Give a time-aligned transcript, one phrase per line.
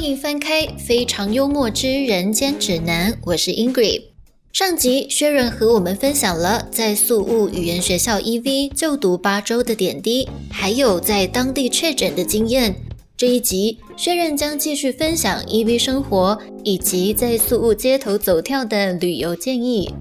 [0.00, 4.04] 欢迎翻开《非常幽默之人间指南》，我是 Ingrid。
[4.50, 12.74] 上集薛仁和我们分享了在素务语言学校 EV 就读八周的点滴，还有在当地确诊的经验。
[13.14, 19.92] 这一集，薛仁将继续分享 EV 生活以及在素务街头走跳的旅游建议。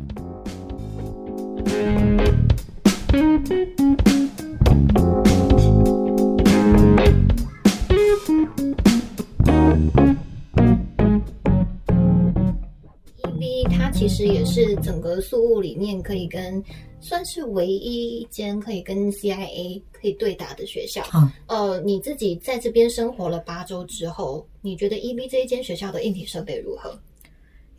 [13.99, 16.63] 其实也是整个宿务里面可以跟
[17.01, 21.05] 算是唯一一间可以跟 CIA 可以对打的学校。
[21.13, 26.97] 嗯，呃，你自己在这边生活了八周之后，你觉得 EV 这一间学校的硬体设备如何？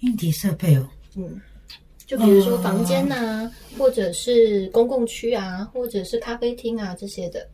[0.01, 1.41] 硬体设备哦，嗯，
[2.05, 7.48] 就比如说房间呐、或者是公共区啊，或者是咖啡厅啊这些的。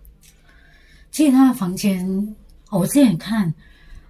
[1.13, 2.05] 其实他的房间，
[2.71, 3.55] 哦我之前看，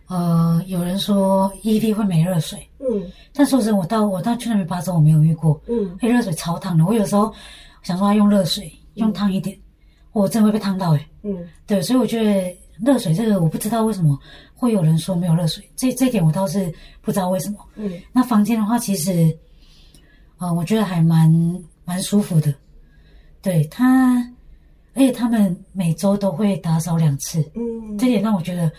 [0.09, 6.85] 呃，有人说 EV 会没热水，嗯但说真的，我到我到去那边八周，我没有遇过，嗯，哎，热水超烫的。
[6.85, 7.33] 我有时候
[7.83, 9.57] 想说要用热水，用烫一点，
[10.13, 11.09] 我真的会被烫到哎。
[11.23, 14.17] 嗯对，所以我觉得热水这个，我不知道为什么
[14.55, 17.59] 会有人说没有热水，这这一点我倒是不知道为什么。
[17.75, 19.37] 嗯那房间的话，其实，
[20.39, 21.29] 呃，我觉得还蛮
[21.85, 22.55] 蛮舒服的。
[23.43, 24.17] 对它，
[24.95, 28.71] 而且他们每周都会打扫两次，嗯，这点让我觉得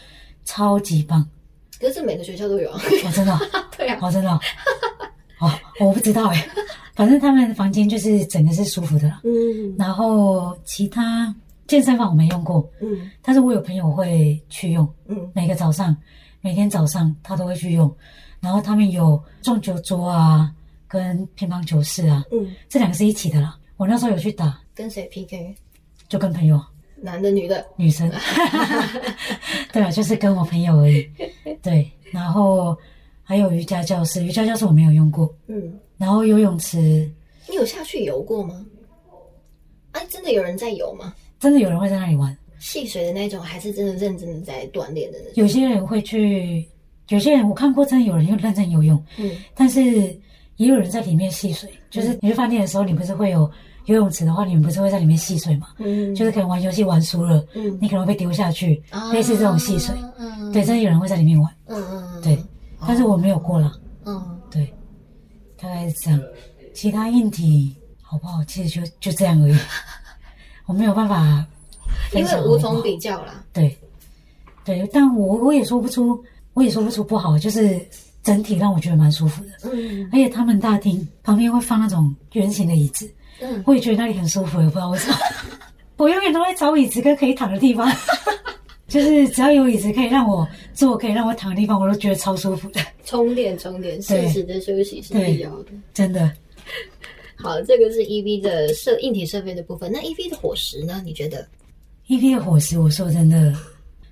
[0.48, 1.24] 超级棒。
[1.80, 2.82] 可是每个学校都有啊。
[3.06, 3.40] 哦，真的哦，
[3.78, 4.40] 对啊，我，真的哦，
[5.40, 6.50] 哦，我不知道哎。
[6.96, 9.22] 反正他们房间就是整个是舒服的啦。
[9.24, 11.32] 嗯然后其他
[11.68, 15.96] 健身房我没用过，嗯但是我有朋友会去用，嗯每个早上，
[16.42, 17.96] 每天早上他都会去用。
[18.40, 20.52] 然后他们有撞球桌啊，
[20.88, 23.56] 跟乒乓球室啊，嗯，这两个是一起的啦。
[23.78, 25.56] 我那时候有去打，跟谁 PK？
[26.10, 26.60] 就跟朋友
[27.02, 27.66] 男的女的？
[27.76, 28.12] 女生，
[29.72, 31.08] 对啊，就是跟我朋友而已。
[31.62, 32.78] 对，然后
[33.24, 35.34] 还有瑜伽教室，瑜伽教室我没有用过。
[35.48, 36.78] 嗯，然后游泳池，
[37.48, 38.66] 你有下去游过吗？
[39.92, 41.14] 哎，真的有人在游吗？
[41.40, 42.36] 真的有人会在那里玩。
[42.60, 45.34] 戏水的那种，还是真的认真的在锻炼的那种？
[45.36, 46.68] 有些人会去，
[47.10, 49.82] 有些人我看过，真的有人用认真游泳，嗯但是
[50.56, 51.70] 也有人在里面戏水。
[51.92, 53.50] 就是你去饭店的时候，你不是会有
[53.88, 55.68] 游泳池的话，你们不是会在里面戏水吗？
[55.80, 59.94] 嗯，就是可能玩游戏玩输了，嗯你可能会被丢下去，啊类似这种戏水。
[60.18, 62.42] 嗯对，真的有人会在里面玩，嗯嗯，对，
[62.88, 63.74] 但是我没有过了。
[64.06, 64.74] 嗯对，
[65.60, 66.22] 大概是这样。
[66.74, 68.44] 其他硬体好不好？
[68.46, 69.58] 其实就就这样而已，
[70.68, 71.46] 我没有办法
[72.12, 73.44] 分因为无从比较啦。
[73.52, 73.78] 对，
[74.64, 77.80] 对，但我我也说不出，我也说不出不好，就是
[78.24, 79.50] 整体让我觉得蛮舒服的。
[79.74, 83.10] 嗯而且他们大厅旁边会放那种圆形的椅子，
[83.42, 85.18] 嗯，我也觉得那里很舒服，也不知道为什么。
[85.98, 87.92] 我永远都在找椅子跟可以躺的地方，
[88.88, 95.72] 就是只要有椅子可以让我坐、可以让我躺的地方，我都觉得超舒服的，充电充电，适对时的休息是必要的。
[95.94, 96.32] 真的。
[97.36, 99.92] 好，这个是 EV 的设硬体设备的部分。
[99.92, 101.02] 那 EV 的伙食呢？
[101.06, 101.48] 你觉得
[102.08, 103.54] ？EV 的伙食，我说真的，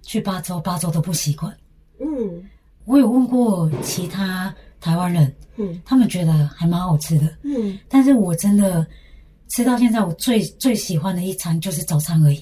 [0.01, 1.55] 去八周八周都不习惯。
[1.99, 2.43] 嗯
[2.85, 7.25] 我有问过其他台湾人，嗯他们觉得还蛮好吃的。
[7.41, 8.85] 嗯，但是我真的
[9.47, 12.37] 吃到现在，我最最喜欢的一餐就是早餐而已，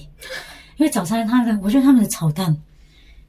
[0.76, 2.56] 因为早餐他的，我觉得他们的炒蛋，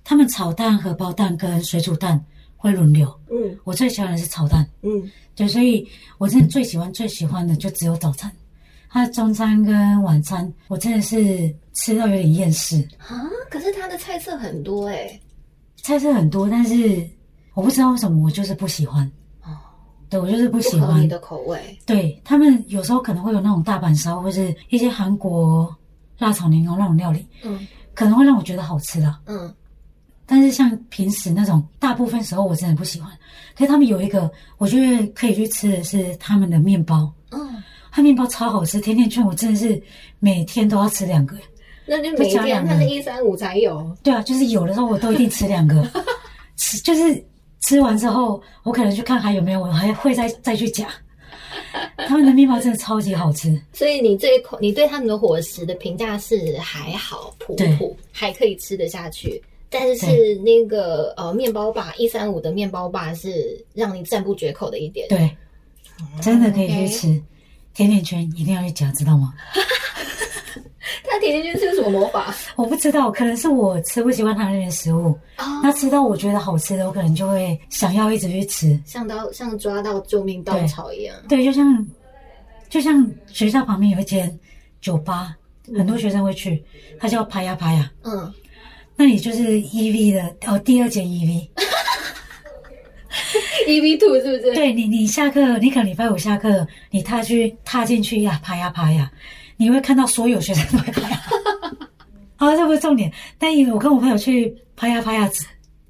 [0.04, 2.24] 他们炒蛋、荷包蛋跟水煮蛋
[2.56, 3.58] 会轮流，嗯。
[3.64, 5.12] 我最喜欢的是炒蛋，嗯。
[5.36, 5.86] 对，所以
[6.18, 8.32] 我真的最喜欢最喜欢的就只有早餐，
[8.90, 15.20] 他的中餐跟晚餐，我真的是吃到有点厌世，啊，可是他的菜色很多哎、
[15.82, 17.06] 菜色很多，但是
[17.54, 19.12] 我不知道为什么我就是不喜欢，哦，
[20.16, 21.60] 对我就是不喜欢你，的口味。
[21.86, 25.74] 对他们有时候可能会有那种大阪烧，或是一些韩国
[26.18, 29.16] 辣炒年糕那种料理，嗯可能会让我觉得好吃的。
[29.26, 29.54] 嗯
[30.28, 33.12] 但是像平时那种大部分时候我真的不喜欢。
[33.56, 37.62] 可是他们有一个我觉得可以去吃的是他们的面包，嗯，
[37.92, 39.82] 他面包超好吃，甜甜圈我真的是
[40.20, 41.38] 每天都要吃两个。
[41.86, 43.96] 那就每天就加两个它是一三五才有。
[44.02, 45.88] 对啊，就是有的时候我都一定吃两个，
[46.58, 47.24] 吃就是
[47.66, 50.88] 吃完之后，我可能去看还有没有，我还会再再去夹。
[52.08, 59.42] 他们的面包真的超级好吃，所以你这一口，你对他们的伙食的评价是还好，普普，还可以吃得下去。
[59.70, 65.08] 但是是那个呃面包霸一三五的面包霸是让你赞不绝口的一点。
[65.10, 65.36] 对，
[66.22, 67.24] 真的可以去吃。
[67.74, 69.34] 甜甜圈一定要去夹，知道吗？
[71.04, 72.34] 它甜甜圈是有什么魔法？
[72.56, 78.80] 我不知道，可能是我吃不习惯他那边的食物，啊那吃到我觉得好吃的，我可能就会想要一直去吃。
[78.86, 81.16] 像到像抓到救命稻草一样。
[81.28, 81.86] 对，就像
[82.70, 84.40] 就像学校旁边有一间
[84.82, 85.36] 酒吧，
[85.76, 86.64] 很多学生会去，
[87.00, 87.92] 它叫拍呀拍呀。
[88.04, 88.32] 嗯，
[88.96, 91.50] 那里就是 EV 的哦，第二间 EV，E
[93.82, 94.54] V two 是不是？
[94.54, 99.12] 对你，你下课，你可能礼拜五下课，你踏去踏进去呀，爬呀爬呀，
[99.58, 101.22] 你会看到所有学生都会爬呀。
[102.38, 105.30] 啊，这不是重点，但因为我跟我朋友去拍呀拍呀，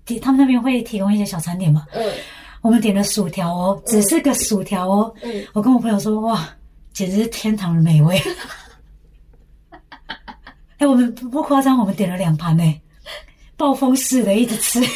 [0.05, 1.85] 提他们那边会提供一些小餐点嘛。
[1.93, 2.03] 嗯
[2.61, 5.13] 我们点了薯条哦，只是个薯条哦。
[5.21, 6.49] 嗯，我跟我朋友说，哇，
[6.93, 8.19] 简直是天堂的美味。
[10.77, 12.63] 哎、我们不不夸张，我们点了两盘呢，
[13.55, 14.81] 暴风式的一直吃。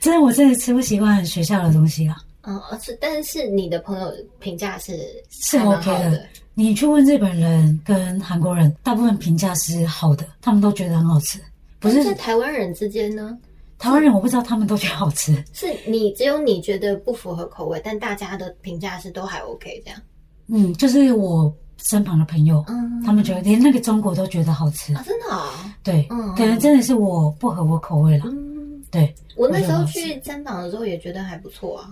[0.00, 2.08] 真的，我真的吃不习惯学校的东西
[2.46, 4.98] 啦，哦，是，但是你的朋友评价是
[5.30, 6.26] 是 OK 的。
[6.54, 11.38] 你去问日本人跟韩国人，大部分评价是好的，他们都觉得很好吃。
[11.78, 13.36] 不是是在台湾人之间呢，
[13.78, 15.44] 台湾人，我不知道他们都觉得好吃。
[15.52, 20.00] 是你只有你觉得不符合口味，但大家的评价是都还 OK 这样。
[20.46, 24.94] 嗯，就是我身旁的朋友，嗯他们觉得连那个中国都觉得好吃。
[24.94, 28.24] 啊，真的啊、对，嗯可能真的是我不合我口味了。
[28.28, 31.90] 嗯，对，我那时候去参访的时候也觉得还不错啊，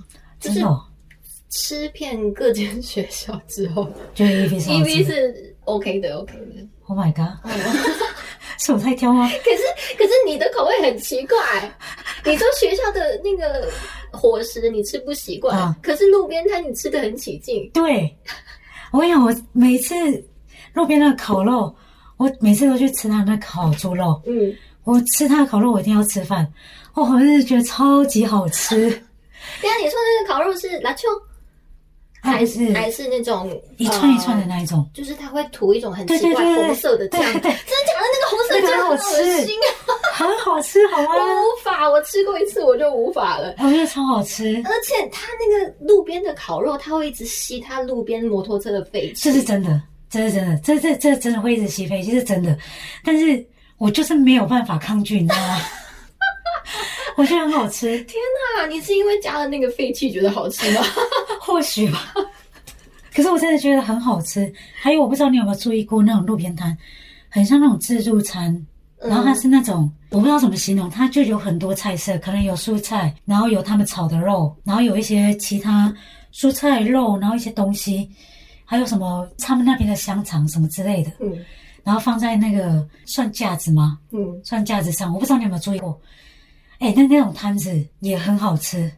[0.49, 0.61] 就是
[1.51, 6.67] 吃遍各间学校之后觉得 E V 是，E OK 的，OK 的。
[6.87, 7.53] Oh my god，嗯
[8.59, 9.29] 是我太挑吗？
[9.29, 9.63] 可是
[9.97, 11.37] 可是你的口味很奇怪，
[12.25, 13.69] 你说学校的那个
[14.11, 17.71] 伙食你吃不习惯，啊可是路边摊你吃的很起劲。
[17.73, 18.15] 对，
[18.93, 19.95] 我跟你讲，我每次
[20.73, 21.75] 路边那个烤肉，
[22.17, 24.21] 我每次都去吃他那烤猪肉。
[24.27, 24.55] 嗯，
[24.85, 26.47] 我吃他的烤肉，我一定要吃饭。
[26.95, 29.03] 我好像是觉得超级好吃，
[29.61, 31.09] 对啊，你说那个烤肉是拉秋，
[32.23, 34.89] 还是还是那种一串一串的呃那一种。
[34.95, 37.57] 就是它会涂一种很奇怪红色的酱，真的假的？
[38.15, 39.91] 那个红色的酱 很好吃恶心啊！
[40.15, 41.09] 很好吃，好吗？
[41.17, 43.55] 我无法，我吃过一次我就无法了。
[43.59, 49.23] 我觉得超好吃，而且它那个路边的烤肉，它会一直吸它路边摩托车的废气。
[49.25, 52.57] 这是真的，这是真的，这这这真的会一直吸废气是真的。
[53.05, 53.45] 但是
[53.79, 55.61] 我就是没有办法抗拒，你知道吗？
[57.17, 58.17] 我觉得很好吃， 天
[58.59, 60.83] 哪，你是因为加了那个废气觉得好吃吗？
[61.41, 62.13] 或许吧。
[63.15, 64.53] 可是我真的觉得很好吃。
[64.75, 66.77] 还有，我不知道你有没有注意过那种路边摊，
[67.29, 68.67] 很像那种自助餐，
[69.01, 75.95] 然后它是那种、我不知道怎么形容，它就有很多菜色，可能有蔬菜，然后有他们炒的肉，然后有一些其他
[76.33, 78.11] 蔬菜肉，然后一些东西，
[78.65, 81.39] 还有什么他们那边的香肠什么之类的，嗯
[81.85, 83.99] 然后放在那个算架子吗？
[84.11, 86.01] 嗯，算架子上，我不知道你有没有注意过。
[86.79, 88.91] 哎，那那种摊子也很好吃。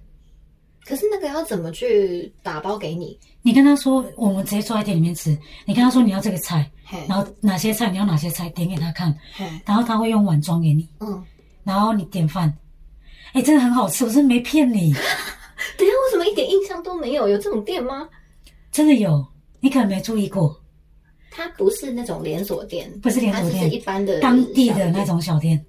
[0.84, 3.18] 可是那个要怎么去打包给你？
[3.42, 5.36] 你跟他说，我们直接坐在店里面吃。
[5.64, 6.70] 你跟他说你要这个菜，
[7.08, 9.16] 然后哪些菜你要哪些菜，点给他看，
[9.64, 11.22] 然后他会用碗装给你，嗯，
[11.64, 12.52] 然后你点饭。
[13.32, 14.92] 哎，真的很好吃，我真的没骗你，
[15.76, 17.28] 等一下我怎么一点印象都没有？
[17.28, 18.08] 有这种店吗？
[18.70, 19.26] 真的有，
[19.60, 20.56] 你可能没注意过，
[21.30, 25.62] 它不是那种连锁店，不是连锁店是一般的当地的那种小店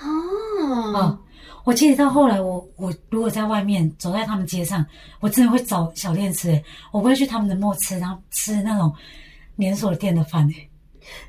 [0.00, 0.94] 哦。
[0.94, 1.18] 啊。
[1.64, 4.84] 我记得到后来我，我如果在外面走在他们街上，
[5.20, 8.92] 我真的会找小店吃，诶我不会去他们的末吃，然后吃那种
[9.56, 10.68] 连锁店的饭，诶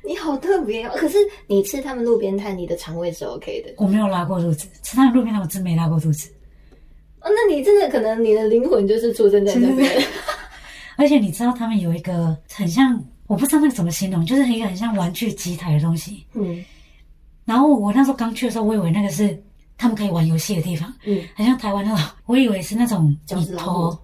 [0.04, 0.92] 你好特别哦！
[0.96, 6.30] 可是你吃他们路边摊，你的肠胃是 OK 的我没有拉过肚子，吃他们路边摊我真没拉过肚子。
[7.20, 7.28] 哦。
[7.28, 10.02] 那你真的可能你的灵魂就是出生在那边。
[10.96, 16.24] 而且你知道他们有一个很像，我不知道那个怎么形容，就是一个很像玩具机台的东西。
[16.34, 16.64] 嗯
[17.44, 19.38] 然后我那时候刚去的时候，我以为那个是
[19.76, 21.22] 他们可以玩游戏的地方，嗯。
[21.34, 23.98] 很像台湾那种，我以为是那种饺子老你投虎，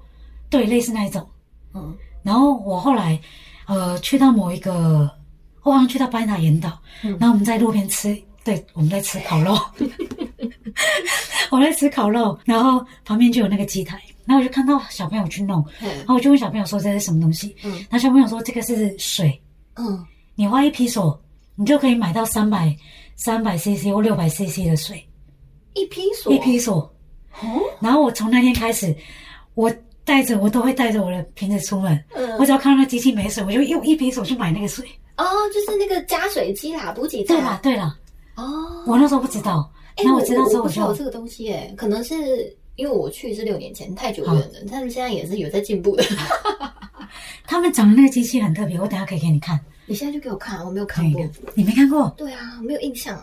[0.48, 1.26] 对，类似那一种。
[1.74, 1.96] 嗯。
[2.22, 3.18] 然后我后来
[3.66, 5.10] 呃去到某一个，
[5.62, 7.10] 我好像去到巴厘岛岩岛，嗯。
[7.20, 9.56] 然后我们在路边吃，对，我们在吃烤肉，
[11.50, 17.72] 我在吃烤肉，然后旁边就有那个机台，然后我就看到小朋友去弄，嗯然后我就问小朋友说这是什么东西，嗯。
[17.72, 19.40] 然后小朋友说这个是水，
[19.76, 21.18] 嗯，你花一批索，
[21.54, 22.74] 你就可以买到三百
[23.16, 25.06] 三百 CC 或六百 CC 的水，
[25.74, 26.78] 一批锁一批锁。
[27.42, 28.94] 哦，然后我从那天开始，
[29.54, 29.72] 我
[30.04, 34.84] 带着我都会带着我的瓶子出门，嗯我只要看到那机器没水，我就用一批手去买那个水。
[35.16, 35.24] 哦，
[35.54, 37.60] 就是那个加水机啦，补给站对啦。
[37.62, 37.96] 对啦，
[38.36, 46.02] 哦，我那时候不知道，哎，那我知道之后就我不知道有这个东西，哎，可能是因为我去是六年前，太久远了，他们现在也是有在进步的。
[47.46, 49.58] 他们长的那个机器很特别，我等下可以给你看。
[49.86, 51.24] 你现在就给我看，我没有看过。，
[51.54, 52.12] 你没看过？
[52.16, 53.18] 对啊，我没有印象。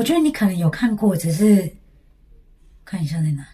[0.00, 1.70] 我觉得你可能有看过，只是
[2.86, 3.46] 看一下在哪。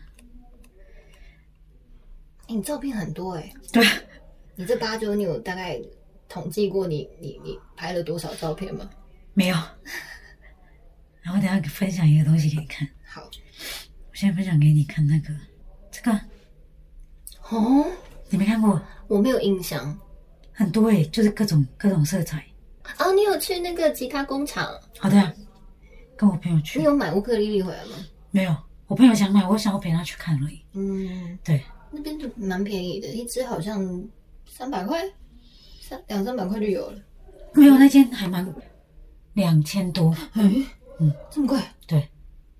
[2.46, 3.84] 哎，你照片很多哎，对，
[4.54, 5.76] 你这八周你有大概
[6.28, 8.88] 统计过你你你拍了多少照片吗？
[9.34, 9.56] 没有。
[11.20, 15.34] 然后等一下分享一个东西给你看，好，我先分享给你看那个
[15.90, 16.12] 这个，
[17.50, 17.84] 哦，
[18.28, 18.80] 你没看过？
[19.08, 19.98] 我没有印象。
[20.52, 22.46] 很多诶，就是各种各种色彩。
[23.00, 24.72] 哦，你有去那个吉他工厂？
[25.00, 25.34] 好的、啊，
[26.16, 27.92] 跟我朋友去你，有买乌克丽丽回来吗？
[28.30, 28.56] 没有，
[28.86, 30.60] 我朋友想买，我想要陪他去看而已。
[30.72, 34.04] 嗯，对，那边就蛮便宜的，一只好像
[34.48, 35.02] 三百块，
[35.80, 36.98] 三两三百块就有了。
[37.52, 38.54] 没有那间还蛮
[39.34, 40.66] 两千多，嗯
[40.98, 41.58] 嗯，这么贵？
[41.86, 42.08] 对，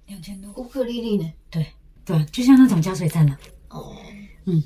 [0.07, 1.33] 两千多，乌克丽丽呢？
[1.51, 1.67] 对
[2.05, 3.39] 对，就像那种加水站了，
[3.71, 3.97] 哦，
[4.45, 4.63] 嗯，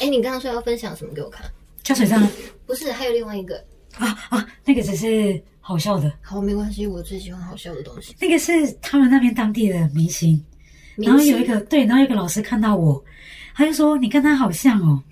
[0.00, 1.50] 哎，你刚刚说要分享什么给我看？
[1.82, 2.20] 加水站
[2.66, 3.56] 不是，还有另外一个。
[3.94, 8.14] 啊啊，那个只是好笑的，好，没关系，我最喜欢好笑的东西。
[8.20, 10.42] 那个是他们那边当地的明星，
[10.96, 13.02] 然后有一个对，然后有一个老师看到我，
[13.54, 15.02] 他就说你跟他好像哦，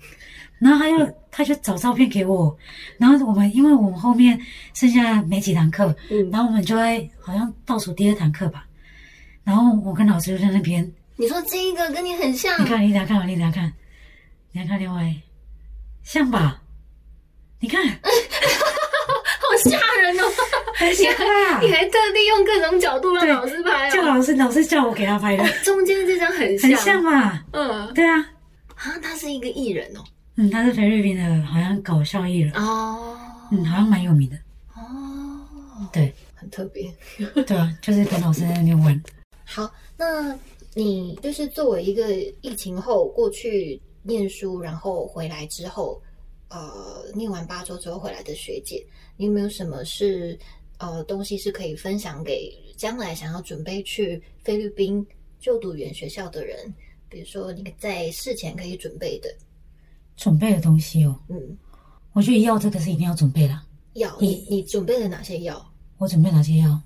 [0.57, 2.57] 然后他就他就找照片给我，
[2.97, 4.39] 然后我们因为我们后面
[4.73, 8.65] 剩下没几堂课，嗯，然后我们就会好像倒数第二堂课吧，
[9.43, 12.59] 然后我跟老师就在那边，你说这一个跟你很像？
[12.61, 13.71] 你，看你等下看，你等下看，
[14.51, 15.15] 你看另外
[16.03, 16.61] 像吧？
[17.61, 17.81] 你看！
[20.79, 21.59] 很像吧？
[21.61, 23.89] 你还特地用各种角度让老师拍啊。
[23.89, 27.43] 叫老师，老师叫我给他拍的，中间这张很像，很像嘛？
[27.51, 28.17] 嗯，对啊，
[28.75, 29.99] 啊，他是一个艺人哦。
[30.37, 33.17] 嗯，他是菲律宾的，好像搞笑艺人，哦，
[33.51, 34.37] 嗯，好像蛮有名的，
[34.75, 36.13] 哦，对。
[36.41, 36.89] 很特别。
[37.45, 39.03] 对啊，就是跟老师在那边玩。
[39.43, 40.33] 好，那
[40.73, 46.01] 你就是作为一个疫情后过去念书，然后回来之后，
[46.47, 48.81] 呃，念完八周之后回来的学姐，
[49.17, 50.39] 你有没有什么是
[50.79, 55.05] 呃东西是可以分享给将来想要准备去菲律宾
[55.39, 56.57] 就读语言学校的人？
[57.07, 59.29] 比如说你在事前可以准备的，
[60.15, 61.57] 准备的东西哦，嗯，
[62.13, 63.65] 我觉得药这个是一定要准备啦。
[63.93, 65.65] 药，你你准备了哪些药？
[65.97, 66.79] 我准备哪些药？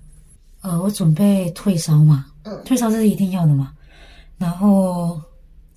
[0.62, 3.74] 呃，我准备退烧嘛，嗯退烧这是一定要的嘛。
[4.38, 5.20] 然后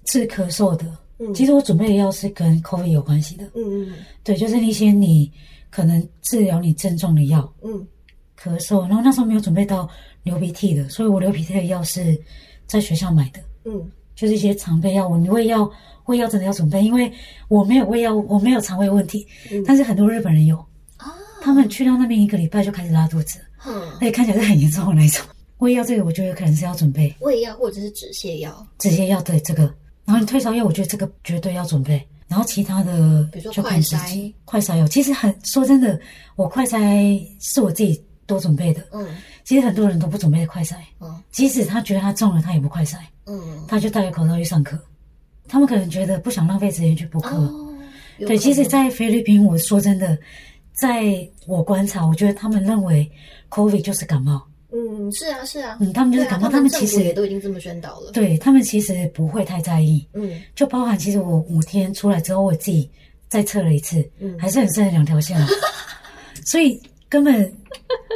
[0.06, 3.44] 治咳嗽的，嗯其实我准备的药是跟 COVID 有关系的。
[3.54, 5.30] 嗯嗯对，就是那些你
[5.70, 7.86] 可能治疗你症状的药，嗯
[8.42, 8.88] 咳嗽。
[8.88, 9.90] 然后那时候没有准备到
[10.24, 12.18] 流鼻涕的，所以我流鼻涕的药是
[12.66, 13.40] 在学校买的。
[13.66, 13.92] 嗯。
[14.16, 15.70] 就是一些常备药物，你胃药
[16.06, 17.12] 胃药真的要准备，因为
[17.50, 19.64] 我没有胃药，我没有肠胃问题，嗯。
[19.64, 20.58] 但是很多日本人有，
[20.98, 25.24] 啊，他们去到那边一个礼拜就开始拉肚子，嗯，而且看起来是很严重的那一种。
[25.60, 29.72] 胃药这个我觉得可能是要准备，胃药或者是止泻药，止泻药对这个，
[30.06, 34.34] 然后你退烧药，我觉得这个绝对要准备，然后其他的比如说快己。
[34.46, 36.00] 快筛药其实很说真的，
[36.36, 39.08] 我快筛是我自己多准备的，嗯。
[39.44, 42.98] 其实很多人都不准备快筛，嗯即使他觉得他中了，他也不快筛。
[43.26, 44.78] 嗯，他就戴着口罩去上课。
[45.48, 47.38] 他们可能觉得不想浪费时间去补课。
[47.38, 47.74] 哦，
[48.20, 50.18] 对，其实，在菲律宾，我说真的，
[50.74, 53.10] 在我观察，我觉得他们认为
[53.50, 60.42] COVID 就是感冒，嗯，是啊，是啊，嗯，他们就是感冒，他们其实也都已经这么宣导了。，对他们其实不会太在意，嗯。
[60.54, 62.90] 就包含其实我五天出来之后，我自己
[63.30, 64.38] 再测了一次，嗯。
[64.38, 65.48] 还是很深的两条线哦，
[66.46, 67.54] 所以根本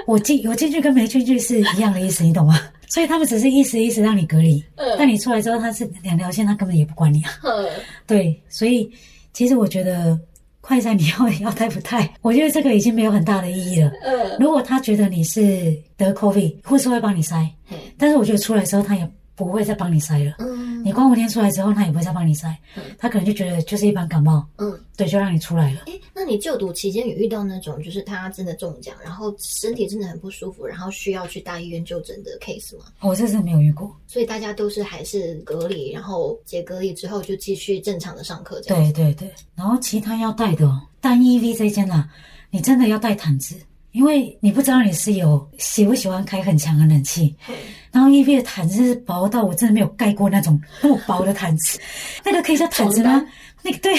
[0.05, 2.59] 我进我进去跟没进去是一样的意思，你懂吗？
[2.89, 7.31] 所以他们只是意思意思让你隔离，嗯但你出来之后，他是两条线，他根本也不管你啊。
[7.41, 7.69] 呵，
[8.05, 8.91] 对，所以
[9.31, 10.19] 其实我觉得
[10.59, 13.89] 快餐你要要带不带， 我觉得这个已经没有很大的意义了。
[14.03, 20.35] 嗯，如果他觉得你是得 COVID，护士会帮你筛，嘿但是我觉得出来之后他也不会再帮你塞了。
[20.39, 25.81] 嗯你光五天出来之后，他也不会再帮你塞嗯，他可能就觉得就是一般感冒，嗯，对，就让你出来了。
[25.85, 32.85] 哎，那你就读期间有遇到那种就是他真的中奖，然后身体真的很不舒服，然后需要去大医院就诊的 case 吗？
[33.01, 33.95] 我这次没有遇过。
[34.07, 38.91] 所以大家都是还是隔离，然后解隔离之后就继续正常的上课这样子。
[38.91, 42.09] 对对对，然后其他要带的哦，单 EV 这一间啦，
[42.49, 43.55] 你真的要带毯子，
[43.91, 47.35] 因为你不知道你室友喜不喜欢开很强的冷气。
[47.49, 47.55] 嗯
[47.91, 51.77] 然后 EV 的毯子是薄到我真的没有盖过那种那么薄的毯子，
[52.23, 53.21] 那个可以叫毯子吗？
[53.63, 53.93] 那个对，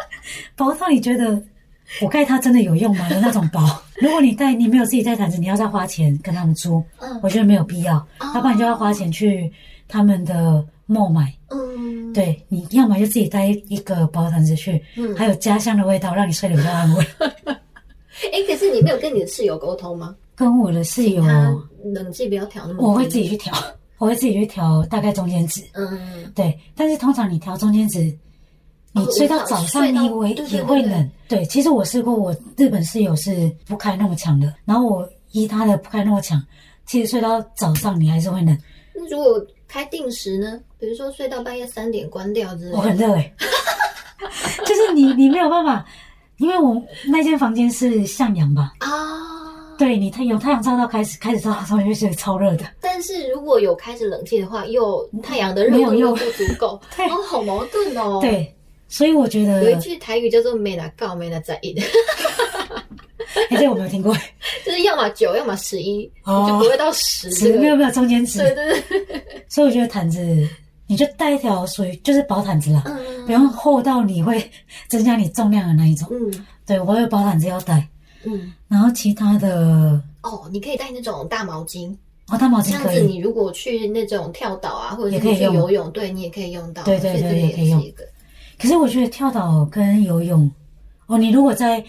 [0.54, 1.42] 薄到你觉得
[2.02, 3.60] 我盖它真的有用吗的那种薄。
[3.98, 9.50] 如果你带你没有自己带毯子，你要再花钱跟他们租，嗯我觉得没有必要，要不然就要花钱去
[9.88, 11.32] 他们的 mall 买。
[11.48, 17.06] 嗯，对，你要么就自己带一个薄毯子去，嗯还有家乡的味道，让你睡得比较安稳。
[18.32, 20.14] 哎，可是你没有跟你的室友沟通吗？
[20.36, 23.54] 跟我的室友，他冷气不要调那么低，我会自己去调，
[23.98, 25.62] 我会自己去调大概中间值。
[25.72, 28.00] 嗯，对，但是通常你调中间值，
[28.92, 31.10] 你哦睡到早上你也会对对冷。
[31.28, 36.42] 对，其实我试过，我日本室友是不开那么强的，然后我依他的不开那么强，
[36.86, 38.56] 其实睡到早上你还是会冷。
[38.94, 40.58] 那如果开定时呢？
[40.78, 43.34] 比如说睡到半夜三点关掉之类的，我很热诶、
[44.66, 45.84] 就是你你没有办法，
[46.40, 48.88] 因为我那间房间是向阳吧，啊。
[49.78, 52.66] 对你太有太阳照到开始开始照到的时候，你就觉得超热的。
[52.80, 58.54] 但是如果有开始冷气的话，又太阳的热度又不足够， 对哦，好矛盾哦。，对，
[58.88, 61.74] 所以我觉得有一句台语叫做“没拿告，没拿在意”，
[63.48, 64.14] 哎，这我没有听过，
[64.66, 67.52] 就是要么九，要么十一，哦就不会到十这个。
[67.54, 70.46] 值没有没有中间值，对对对，所以我觉得毯子
[70.90, 73.24] 你就带一条属于就是薄毯子啦，嗯。
[73.26, 74.50] 不用厚到你会
[74.90, 76.08] 增加你重量的那一种。
[76.10, 76.46] 嗯。
[76.66, 77.86] 对我有薄毯子要带，
[78.24, 78.52] 嗯。
[78.66, 81.94] 然后其他的哦，你可以带那种大毛巾，
[82.26, 86.82] 哦，大毛巾这样子你如果去那种跳岛啊，或者是你去游泳，对你也可以用到。
[86.82, 87.80] 对对对也可以用。
[88.58, 90.50] 可是我觉得跳岛跟游泳，
[91.06, 91.84] 哦，你如果在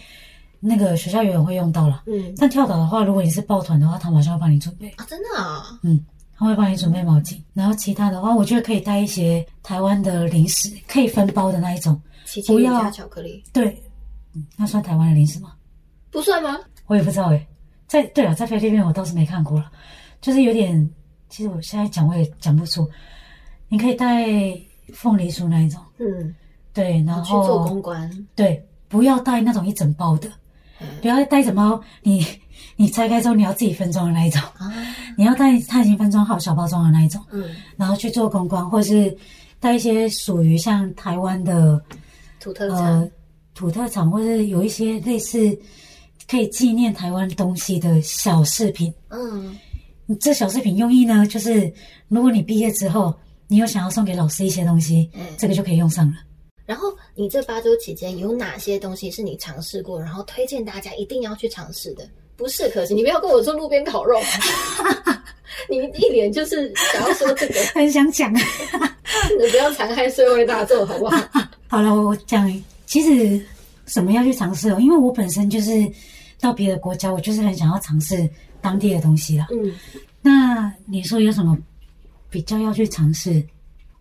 [0.60, 2.04] 那个学校游泳会用到了。
[2.06, 2.32] 嗯。
[2.38, 5.98] 但跳岛的话，如果你是抱团的话，他马上要帮你准备，啊，真的啊，嗯，
[6.42, 7.40] 他会帮你准备毛巾。
[7.54, 12.00] 然后其他的话，我觉得可以带一些台湾的零食，可以分包的那一种。
[12.24, 13.80] 奇奇不要加巧克力对，
[14.34, 15.52] 嗯那算台湾的零食吗？
[16.10, 16.58] 不算吗？
[16.86, 17.46] 我也不知道诶。
[17.86, 19.70] 在对啊，在菲律宾我倒是没看过了，
[20.20, 20.90] 就是有点，
[21.28, 22.88] 其实我现在讲我也讲不出。
[23.68, 24.26] 你可以带
[24.94, 26.34] 凤梨酥那一种，嗯，
[26.72, 28.10] 对，然去做公关。
[28.34, 30.28] 对，不要带那种一整包的，
[30.80, 32.24] 嗯不要带一整包，你
[32.82, 34.74] 你拆开之后你要自己分装的那一种，啊，
[35.16, 39.16] 你要带它已经分装好小包装的那一种，嗯，然后去做公关，或是
[39.60, 41.80] 带一些属于像台湾的
[42.40, 43.10] 土特产呃，
[43.54, 45.56] 土特产，或是有一些类似
[46.28, 48.92] 可以纪念台湾东西的小饰品。
[49.10, 49.56] 嗯
[50.18, 51.72] 这小饰品用意呢，就是
[52.08, 53.14] 如果你毕业之后，
[53.46, 55.24] 你有想要送给老师一些东西，嗯。
[55.38, 56.14] 这个就可以用上了。
[56.66, 62.04] 然后你这八周期间有哪些东西是你尝试过，然后推荐大家一定要去尝试的？
[62.42, 64.18] 不是，可惜你不要跟我说路边烤肉，
[65.70, 68.32] 你一脸就是想要说这个， 很想讲。
[69.38, 71.16] 你不要残害社会大众好不好？
[71.68, 72.52] 好了，我讲，
[72.86, 73.40] 其实
[73.86, 75.70] 什么要去尝试哦，因为我本身就是
[76.40, 78.28] 到别的国家，我就是很想要尝试
[78.60, 79.46] 当地的东西啦。
[79.52, 79.72] 嗯
[80.24, 81.56] 那你说有什么
[82.30, 83.42] 比较要去尝试？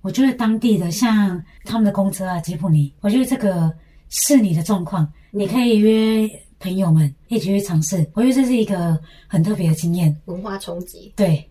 [0.02, 3.72] 我觉得当地的像他们的公车啊、吉普尼，我觉得这个
[4.10, 6.28] 是你的状况，你可以约
[6.62, 8.06] 朋友们一起去尝试。
[8.14, 8.98] 我觉得这是一个
[9.28, 10.16] 很特别的经验。
[10.26, 11.44] 文化冲击，对，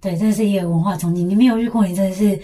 [0.00, 2.38] 对，这是一个文化冲击，你没有遇过，你真的是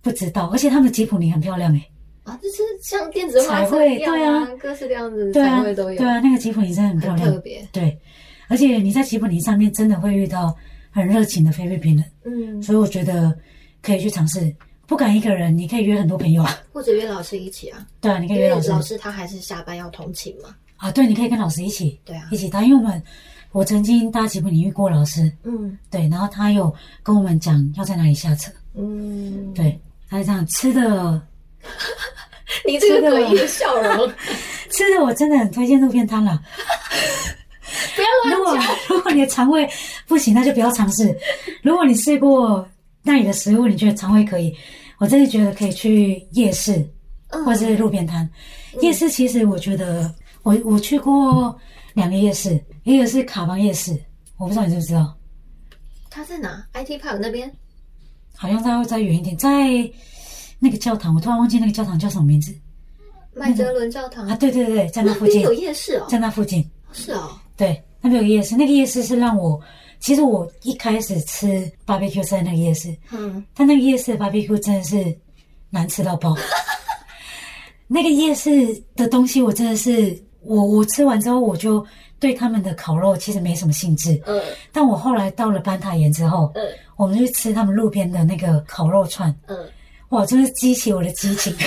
[0.00, 0.46] 不知道。
[0.52, 1.90] 而且他们的吉普尼很漂亮诶、
[2.22, 7.68] 啊，就是像电子花车一样彩绘对啊各式各样的对啊，彩绘都有，对啊，那个吉普尼真的很漂亮特，别。
[7.72, 7.98] 对。
[8.46, 10.54] 而且你在吉普尼上面真的会遇到
[10.90, 13.36] 很热情的菲律宾人，嗯，所以我觉得
[13.82, 14.54] 可以去尝试。
[14.86, 16.60] 不敢一个人，你可以约很多朋友啊。
[16.70, 20.54] 或者约老师一起啊，对啊，你可以约老师老师他还是下班要通勤嘛。
[20.88, 20.92] 啊。
[20.92, 23.02] 对，你可以跟老师一起对啊一，起搭，因为我们
[23.52, 31.20] 我曾经搭吉普尼遇过老师，嗯对，然后他有跟我们讲要在哪里下车，嗯，对，他就这样吃的
[32.66, 34.12] 你这个诡异的笑容，
[34.70, 36.40] 吃的，我真的很推荐路边摊啦。
[37.96, 38.76] 不要如果乱讲。
[38.88, 39.68] 如果你的肠胃
[40.06, 41.16] 不行，那就不要尝试。
[41.62, 42.66] 如果你试过
[43.02, 44.54] 那里的食物，你觉得肠胃可以，
[44.98, 46.84] 我真的觉得可以去夜市
[47.30, 48.28] 嗯或是路边摊。
[48.80, 50.12] 夜市其实我觉得，
[50.44, 51.58] 我我去过
[51.94, 53.98] 两个夜市，一个是卡邦夜市，
[54.36, 55.16] 我不知道你知不知道，
[56.10, 57.50] 他在哪？IT Park 那边？
[58.36, 59.48] 好像再再远一点，在
[60.58, 62.54] 那个教堂，我突然忘记那个教堂叫什么名字
[63.34, 64.36] 麦哲伦教堂啊？
[64.36, 66.06] 对对对，在那附近那有，夜市哦。
[66.08, 66.64] 在那附近。
[66.92, 69.60] 是哦，对，那边有夜市，那个夜市是让我，
[69.98, 75.18] 其实我一开始吃 barbecue 是在那个夜市，嗯，但那个夜市的 barbecue 真的是
[75.70, 76.36] 难吃到爆。
[77.88, 81.84] 那个夜市的东西，我真的是，我我吃完之后，我就
[82.18, 84.20] 对他们的烤肉其实没什么兴致。
[84.26, 84.40] 嗯
[84.72, 89.68] 但我后来到了班塔岩之后，嗯我们去吃他们路边的那个烤肉串，嗯，
[90.10, 91.54] 哇，真是激起我的激情。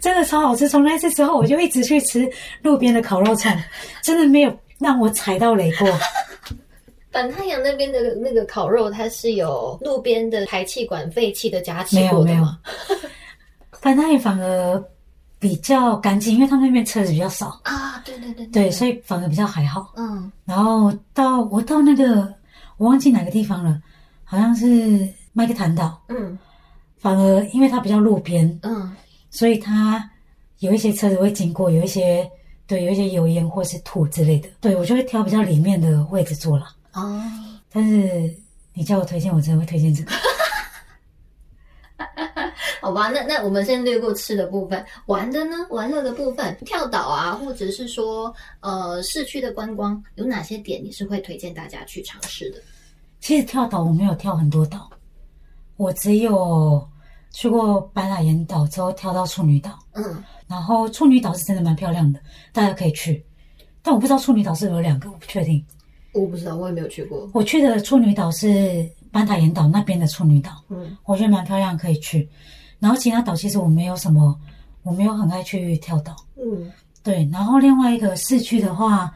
[0.00, 0.68] 真的超好吃！
[0.68, 2.28] 从那次之后，我就一直去吃
[2.62, 3.60] 路边的烤肉串，
[4.00, 5.88] 真的没有让我踩到雷过。
[7.10, 12.58] 板太阳那边的那个烤肉，它是有路边的排气管废气的加持没有没有过的吗？，
[13.80, 14.84] 但那里反而
[15.38, 19.92] 比较干净，因为他们那边车子比较少，啊，对对对对，所以反而比较还好。
[19.96, 20.30] 嗯。
[20.44, 22.34] 然后到我到那个
[22.76, 23.80] 我忘记哪个地方了，
[24.24, 26.38] 好像是麦克坦岛，嗯。
[26.98, 28.92] 反而因为它比较路边，嗯。
[29.30, 30.10] 所以它
[30.58, 32.28] 有一些车子会经过，有一些
[32.66, 36.66] 对，有一些油烟或是土之类的，对我就会挑比较里面的位置坐了。
[36.94, 37.22] 哦，
[37.72, 38.34] 但是
[38.74, 40.10] 你叫我推荐，我真的会推荐这个。
[42.88, 52.56] 好吧，那那我们先略过吃的部分，玩的呢，玩乐的部分，跳岛啊，或者是说呃市区的观光，有哪些点你是会推荐大家去尝试的？
[53.20, 54.88] 其实跳岛我没有跳很多岛，
[55.76, 56.82] 我只有
[57.30, 62.18] 去过白塔岩岛之后跳到处女岛，嗯然后处女岛是真的蛮漂亮的，
[62.54, 63.22] 大家可以去。
[63.82, 65.62] 但我不知道处女岛是不是有两个，我不确定。
[66.14, 67.28] 我不知道，我也没有去过。
[67.34, 72.26] 我去的处女岛是班塔岩岛那边的处女岛，嗯我觉得蛮漂亮，可以去。
[72.78, 74.38] 然后其他岛其实我没有什么，
[74.82, 76.14] 我没有很爱去跳岛。
[76.36, 76.70] 嗯。
[77.02, 79.14] 对，然后另外一个市区的话，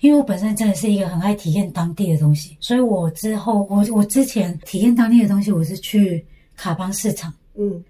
[0.00, 6.24] 因为我本身真的是一个很爱体验当地的东西，所以我之后我我之前体验当地的东西，我是去
[6.56, 7.82] 卡邦市场，嗯。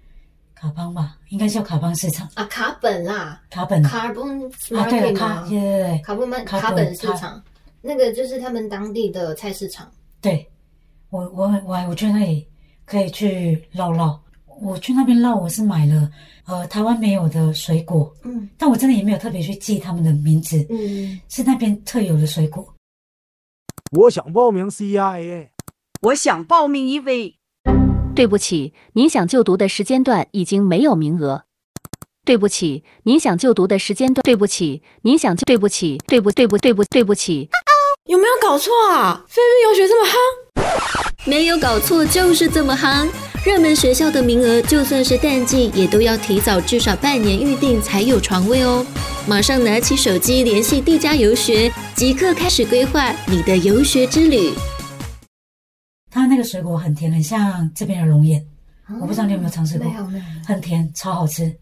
[0.55, 3.85] 卡邦吧，应该叫卡邦市场，啊，卡本啦卡本。
[3.85, 5.47] 啊，，Carbon 啊对了，Market 卡吗？
[5.49, 6.01] 对对对。
[6.01, 7.43] 卡本曼卡卡本本市场，
[7.81, 9.91] 那个就是他们当地的菜市场。
[10.21, 10.49] 对，
[11.09, 12.47] 我我我我去那里
[12.85, 14.17] 可以去绕绕，
[14.61, 16.09] 我去那边绕，我是买了
[16.45, 22.73] 呃台湾没有的水果，嗯但我真的也没有特别去记他们的名字，嗯，是那边特有的水果。
[23.97, 25.49] 我想报名 CIA。
[26.01, 27.35] 我想报名 EV。
[28.15, 31.45] 对不起，您想就读的时间段已经没有名额。
[32.25, 34.21] 对不起，您想就读的时间段。
[34.23, 37.49] 对不起，您想就对不起，对不对不对不对不起。
[38.05, 39.25] 有没有搞错啊？
[39.27, 41.29] 菲律宾游学这么夯？
[41.29, 43.07] 没有搞错，就是这么夯。
[43.45, 48.85] 热门学校的名额，就算是淡季，也都要提早至少半年预定才有床位哦。
[49.27, 54.53] 马上拿起手机联系地家游学，即刻开始规划你的游学之旅。
[56.09, 58.45] 它那个水果很甜，很像这边的龙眼，
[59.01, 60.23] 我不知道你有没有尝试过没有没有。
[60.45, 61.53] 很甜，超好吃。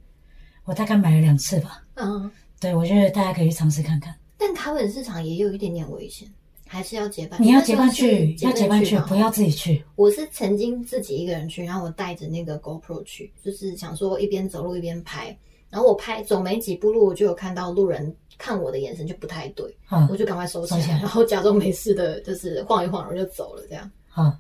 [0.65, 1.81] 我大概买了两次吧。
[1.95, 4.13] 嗯，对，我觉得大家可以去尝试看看。
[4.37, 6.27] 但卡本市场也有一点点危险，
[6.71, 7.38] 还是要结伴。
[7.41, 9.84] 你要结伴去，要结伴去，不要自己去。
[9.97, 15.38] 我是曾经自己一个人去，然后我带着那个 GoPro 去，就是想说一边走路一边拍。
[15.69, 23.91] 然后我拍走没几步路，我就有看到路人看我的眼神就不太对，嗯我，就赶快收起来，收起来然后假装没事的，就是晃一晃，然后就走了这样。
[24.07, 24.34] 好，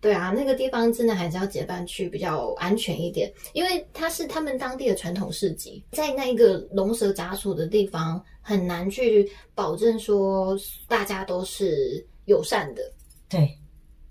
[0.00, 10.56] 对啊，那个地方真的还是要结伴去比较安全一点，因为它是他们当地的传统市集，在那一个龙蛇杂处的地方，很难去保证说
[10.86, 12.82] 大家都是友善的。
[13.28, 13.58] 对，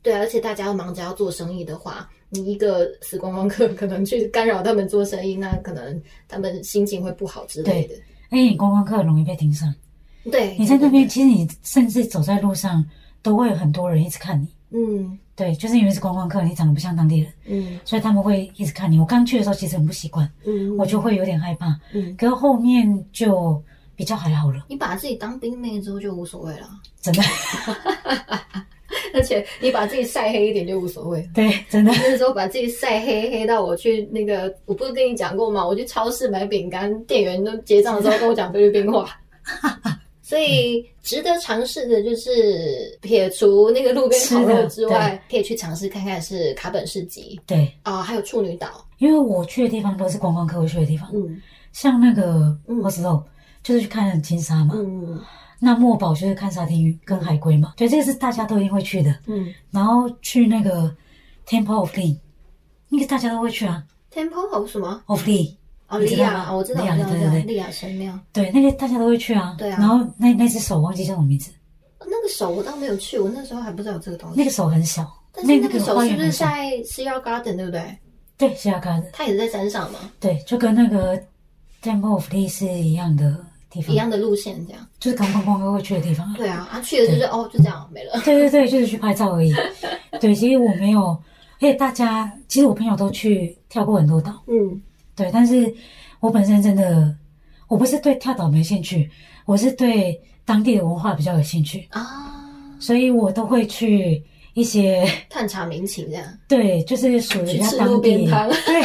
[0.01, 7.95] 对啊，而且大家要忙着要做生意的话，你一个死观光客可能去干扰他们做生意，那可能他们心情会不好之类的。
[8.31, 9.73] 而且你观光客很容易被盯上。
[10.29, 12.83] 对，你在那边，其实你甚至走在路上，
[13.21, 14.47] 都会有很多人一直看你。
[14.75, 18.99] 嗯对，就是因为是观光客，你长得不像当地人，嗯所以他们会一直看你。
[18.99, 21.67] 我刚去的时候其实很不习惯，嗯，我就会有点害怕。
[21.93, 23.61] 嗯，可是后面就
[23.95, 26.69] 比较还好了，你把自己当兵妹之后就无所谓了，
[27.01, 27.23] 真的。
[29.13, 31.27] 而且你把自己晒黑一点就无所谓了。
[31.33, 31.91] 对，真的。
[32.03, 35.65] 那时候把自己晒黑黑到我去那个，我不是跟你讲过吗？
[35.65, 39.09] 我去超市买饼干，店员都结账的时候跟我讲菲律宾话。
[40.27, 48.83] 所以值得尝试的就是撇除那个路边烤肉之外，可以去尝试看看是卡本市集对，啊、还有处女岛。
[48.97, 51.39] 因为我去的地方都是观光客会去的地方，嗯。
[51.73, 52.81] 像那个嗯。
[52.81, 53.23] Oslo、
[53.61, 55.21] 就是去看金沙嘛，嗯
[55.59, 59.15] 那墨宝就是看沙丁鱼跟海龟嘛，对，这个是大家都一定会去的。
[59.27, 59.53] 嗯。
[59.69, 60.91] 然后去那个
[61.47, 62.17] Temple of Lee，
[62.89, 65.53] 那个大家都会去啊，Temple of 什么？，of Lee，
[65.87, 68.17] 哦，利亚，哦我知道，对对对，利亚神庙。
[68.33, 69.55] 对，那个大家都会去啊。
[69.57, 71.51] 对啊然后那那只手忘记叫什么名字，
[71.99, 74.35] 那个手我倒没有去，我那时候还不知道有这个东西。
[74.39, 76.31] 那个手很小，但是那个个手是不是。
[76.31, 77.97] 在 CR Garden 对不对？
[78.37, 79.09] 对，是要看的。
[79.13, 81.17] 它也是在山上嘛，对，就跟那个
[81.81, 83.37] Temple of Lee 是一样的
[83.69, 84.85] 地方，一样的路线这样。
[84.99, 86.33] 就是观光哥会去的地方啊。
[86.35, 88.19] 对啊，啊去了就是哦，就这样没了。
[88.25, 89.53] 对对对，就是去拍照而已。
[90.19, 94.81] 对，其实我没有，而且大家其实我朋友都去跳过很多岛，嗯
[95.15, 95.73] 对，但是
[96.19, 97.15] 我本身真的，
[97.67, 99.09] 我不是对跳岛没兴趣，
[99.45, 102.43] 我是对当地的文化比较有兴趣，啊，
[102.79, 104.21] 所以我都会去
[104.53, 108.83] 一些 探查民情这样，对，就是属于比较去吃路当地边摊，对。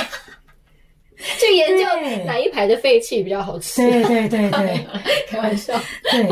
[1.39, 1.85] 去研究
[2.25, 3.83] 哪一排的废气比较好吃。
[3.83, 4.87] 对对对对
[5.29, 5.79] 开玩笑。
[6.11, 6.27] 对，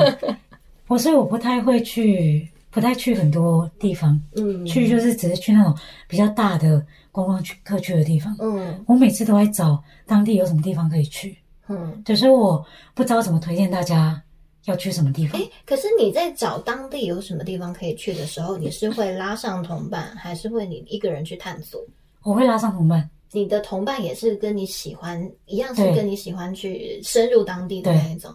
[0.87, 4.65] 我所以我不太会去，不太去很多地方，嗯。
[4.65, 5.77] 去就是只是去那种
[6.09, 6.83] 比较大的
[7.25, 8.37] 观光区客区的地方。
[8.41, 11.37] 嗯我每次都在找当地有什么地方可以去，
[11.69, 12.01] 嗯。
[12.05, 14.23] 对，所以我不知道怎么推荐大家
[14.67, 21.81] 要去什么地方哎。，可是你在找当地有什么地方可以去的时候，你是会拉上同伴，还是会你一个人去探索？
[22.23, 28.35] 我会拉上同伴，你的同伴也是跟你喜欢一样，是跟你喜欢去深入当地的那一种。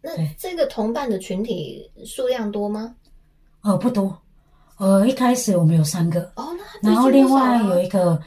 [0.00, 2.94] 那这个同伴的群体数量多吗？
[3.62, 4.16] 呃，不多，
[4.78, 6.48] 呃，一开始我们有三个，哦，
[6.80, 8.20] 那然后另外有一个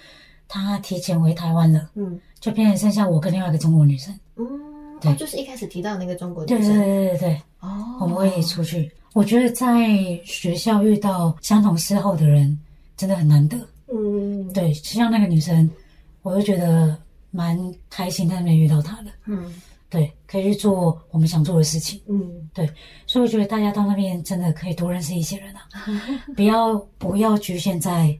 [0.47, 4.13] 他提前回台湾了，嗯就变成剩下我跟另外一个中国女生。
[4.35, 4.45] 嗯，
[4.99, 8.91] 对哦，就是一开始提到那个中国女生对生对对对对，哦，我们会一起出去。
[9.13, 9.89] 我觉得在
[10.23, 12.57] 学校遇到相同嗜好的人
[12.95, 13.57] 真的很难得。
[13.93, 15.69] 嗯对，像那个女生，
[16.21, 16.97] 我就觉得
[17.29, 17.57] 蛮
[17.89, 19.11] 开心在那边遇到她的。
[19.25, 19.53] 嗯
[19.91, 22.01] 对，可以去做我们想做的事情。
[22.07, 22.67] 嗯对
[23.05, 25.63] 所以我觉得大家到那边真的可以多认识一些人啊，
[26.35, 28.17] 不要不要局限在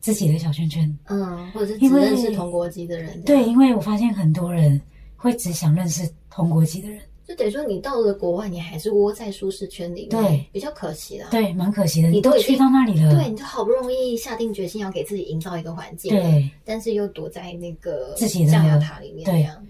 [0.00, 0.98] 自己的小圈圈。
[1.08, 4.80] 嗯，或者是只认识同国籍的人，对，，因为我发现很多人
[5.16, 7.00] 会只想认识同国籍的人。
[7.26, 11.28] 就等于说你到了国外，你还是窝在舒适圈里面，对，比较可惜啦。
[11.30, 12.08] 对，蛮可惜的。
[12.08, 19.64] 你都去到那里了，对，你就好不容易下定决心要给自己营造一个环境，对，但是又躲在那个自己的象牙塔里面，对这样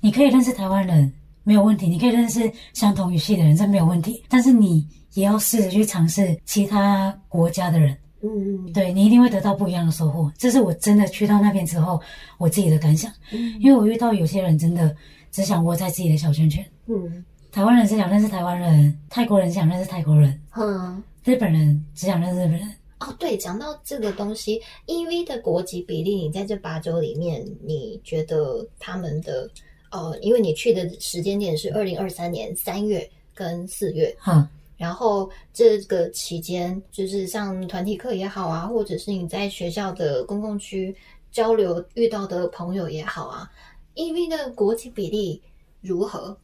[0.00, 1.12] 你可以认识台湾人
[1.44, 4.22] 没有问题，你可以认识相同语系的人，这没有问题。
[4.28, 10.32] 但是你也要试着去尝试其他国家的人，嗯嗯对你一定会得到不一样的收获。
[10.36, 12.00] 这是我真的去到那边之后
[12.38, 14.94] 我自己的感想，嗯因为我遇到有些人真的
[15.30, 16.64] 只想窝在自己的小圈圈。
[16.86, 21.02] 嗯台湾人只想认识台湾人，泰国人想认识泰国人，嗯。
[21.24, 22.68] 日本人只想认识日本人。
[23.00, 29.48] 哦，对，讲到这个东西，EV 的国籍比例，你在这八周里面，你觉得他们的
[29.90, 40.94] 呃，因为你去的时间点是二零二三年三月跟四月，哈，然后这个期间，就是像团体课也好啊，或者是你在学校的公共区
[41.30, 43.50] 交流遇到的朋友也好啊
[43.94, 45.42] ，EV 的国籍比例
[45.80, 46.36] 如何？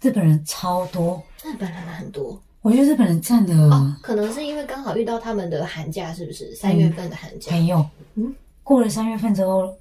[0.00, 7.52] 日本人超多，日本人很多我觉得日本人占的哦，可能是因为刚好遇到他们的寒假，是不是三月份的寒假？
[7.52, 7.84] 没有。
[8.14, 9.76] 嗯，过了三月份之后，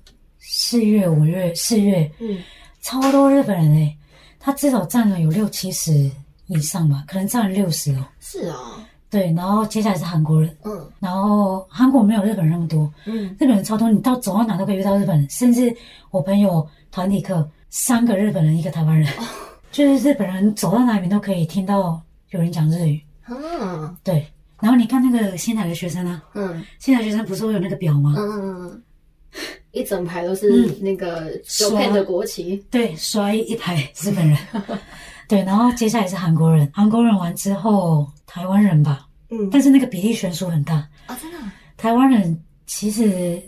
[0.45, 2.37] 四月、五月、四月，嗯。
[2.81, 3.97] 超多日本人哎，
[4.37, 6.11] 他至少占了有六七十
[6.47, 8.05] 以上吧，可能占了六十哦。
[8.19, 10.85] 是啊，对，然后接下来是韩国人，嗯。
[10.99, 13.29] 然后韩国没有日本人那么多，嗯。
[13.39, 15.73] 日本人超多，你到走到哪都可以遇到日本人，甚至
[16.11, 19.23] 我朋友团体课三个日本人，一个台湾人，哦。
[19.71, 21.99] 就是日本人走到哪里都可以听到
[22.31, 23.01] 有人讲日语。
[23.29, 24.27] 嗯对，
[24.59, 26.61] 然后你看那个新来的学生啊，嗯。
[26.79, 28.13] 新来的学生不是会有那个表吗？
[28.17, 28.83] 嗯嗯嗯，
[29.71, 34.37] 一整排都是那个 Japan 的国旗，对，刷一排日本人。
[35.27, 39.49] 对，然后接下来是韩国人，韩国人完之后台湾人吧，嗯。
[39.49, 40.87] 但是那个比例悬殊很大。
[41.07, 43.41] 啊，真的啊，台湾人其实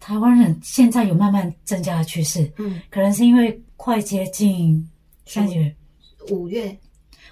[0.00, 4.88] 台湾人现在有慢慢增加的趋势，嗯，可能是因为快接近
[5.26, 5.74] 三月，
[6.30, 6.74] 五月，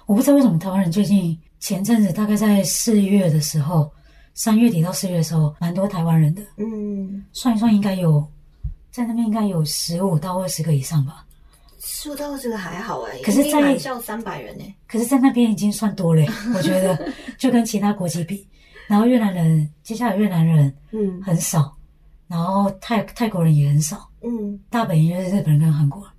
[0.05, 3.89] 我不知道为什么台湾人最近前阵子大概在四月的时候，
[4.35, 8.23] 三月底到四月的时候，蛮多台湾人的，嗯，算一算应该有
[8.91, 11.25] 在那边应该有十五到二十个以上吧。
[11.79, 18.45] 十五到二十个还好哎，可是在满校三百人哎，可是，在那边已经算多了耶， 我觉得就跟其他国籍比。
[18.87, 21.21] 然后越南人，接下来越南人嗯。
[21.23, 21.75] 很少，
[22.27, 26.01] 然后泰泰国人也很少，嗯，大本营就是日本人跟韩国。
[26.03, 26.11] 人。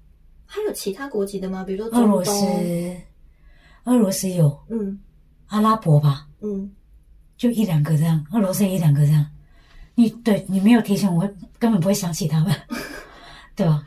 [0.46, 1.62] 还有其他国籍的吗？
[1.64, 2.32] 比如说俄罗斯，，
[3.84, 4.98] 俄罗斯有嗯。
[5.48, 6.68] 阿拉伯吧，嗯，
[7.36, 9.26] 就一两个这样，俄罗斯也一两个这样。
[9.94, 12.54] 你对你没有提醒，我根本不会想起他们，
[13.56, 13.84] 对吧？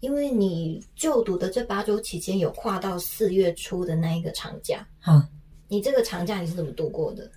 [0.00, 5.22] 因为你就读的这八周期间有跨到四月初的那一个长假，好，
[5.68, 7.30] 你这个长假你是怎么度过的？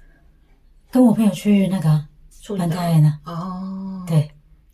[0.89, 2.09] 跟我朋友去那个啊班
[2.41, 4.31] 处理到泰呢，哦，对，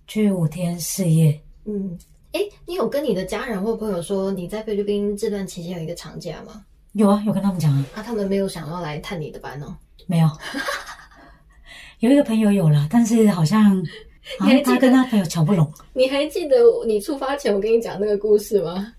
[0.07, 1.41] 去五天四夜。
[1.65, 1.97] 嗯，
[2.31, 6.63] 哎，你有跟你的家人或朋友说你在菲律宾这段期间有一个长假吗？
[6.93, 9.75] 有啊，有跟他们讲啊，啊，他们没有想要来探你的班哦。
[10.07, 10.29] 没有。
[11.99, 13.63] 有一个朋友有了，但是好像
[14.39, 18.93] 好像他跟他朋友瞧不拢，你还记得你出发前我跟你讲那个故事吗？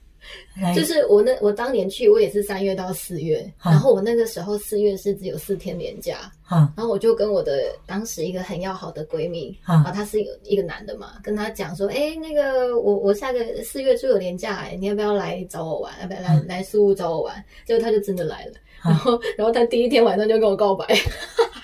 [0.77, 15.93] 就是我那我当年去，我也是三月到四月，啊然后我那个时候四月是只有四天年假，啊然后我就跟我的当时一个很要好的闺蜜啊啊，他是一个一个男的嘛，跟他讲说，哎，那个我我下个四月就有年假，哎，你要不要来找我玩？
[16.01, 17.45] 要不要来来苏屋找我玩？
[17.67, 20.85] 结果他就真的来了，啊然后然后他第一天晚上就跟我告白，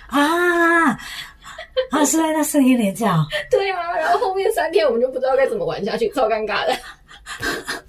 [0.08, 0.90] 啊
[1.90, 2.04] 啊！
[2.04, 6.74] 是在那四天连假哦对啊，然后后面三天我们就不知道该怎么玩下去，超尴尬的。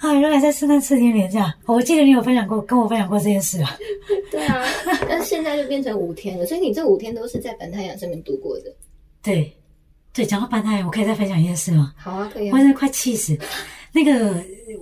[0.00, 0.14] 啊！
[0.14, 3.76] 原来在圣诞四天连假，我记得你有分享过，跟我分享过这件事啊。
[4.30, 4.64] 对啊，
[5.08, 8.72] 但现在就变成五天了，所以你这五天都是在本太阳上面度过的。
[9.22, 9.52] 对，
[10.12, 11.92] 对，讲到班太阳，我可以再分享一件事吗？
[11.96, 12.52] 好啊，可以啊。
[12.52, 13.36] 我真的快气死。
[13.92, 14.34] 那个，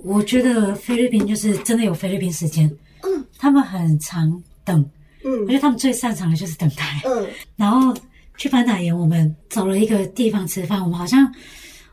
[0.03, 2.69] 我觉得菲律宾就是真的有菲律宾时间，
[3.15, 4.31] 嗯，他们很常
[4.63, 4.79] 等，
[5.23, 7.01] 我嗯觉得他们最擅长的就是等待。
[7.05, 7.95] 嗯然后
[8.37, 11.31] 去班达岩，我们找了一个地方吃饭，我们好像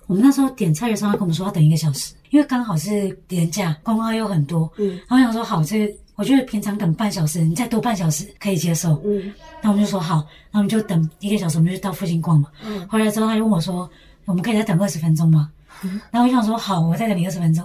[0.06, 4.70] 我们那时候点菜的时候，他跟我们说要等一个小时，因为刚好是廉价，观光又很多。
[4.76, 9.00] 嗯然后我想说好，这我觉得平常等半小时，你再多半小时可以接受。
[9.04, 12.48] 嗯那我们就说好，那我们就等一个小时，我们就到附近逛嘛。
[12.64, 13.88] 嗯回来之后，他就问我说
[14.26, 15.50] ：“我们可以再等二十分钟吗？”
[15.82, 17.64] 嗯然后我就想说：“好，我再等你二十分钟。”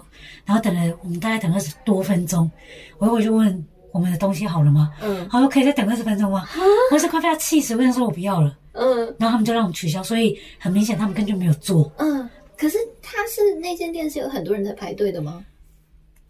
[0.49, 2.49] 然后等了我们大概等二十多分钟，
[2.97, 4.91] 我又回去问我们的东西好了吗？
[5.03, 6.43] 嗯他说可以再等二十分钟吗？
[6.91, 8.57] 我是快被他气死，我想说我不要了。
[8.73, 11.91] 嗯然后他们就让我们取消，所以很明显他们根本就没有做。
[11.97, 12.27] 嗯。
[12.57, 15.45] 可是他是那间店是有很多人在排队的吗？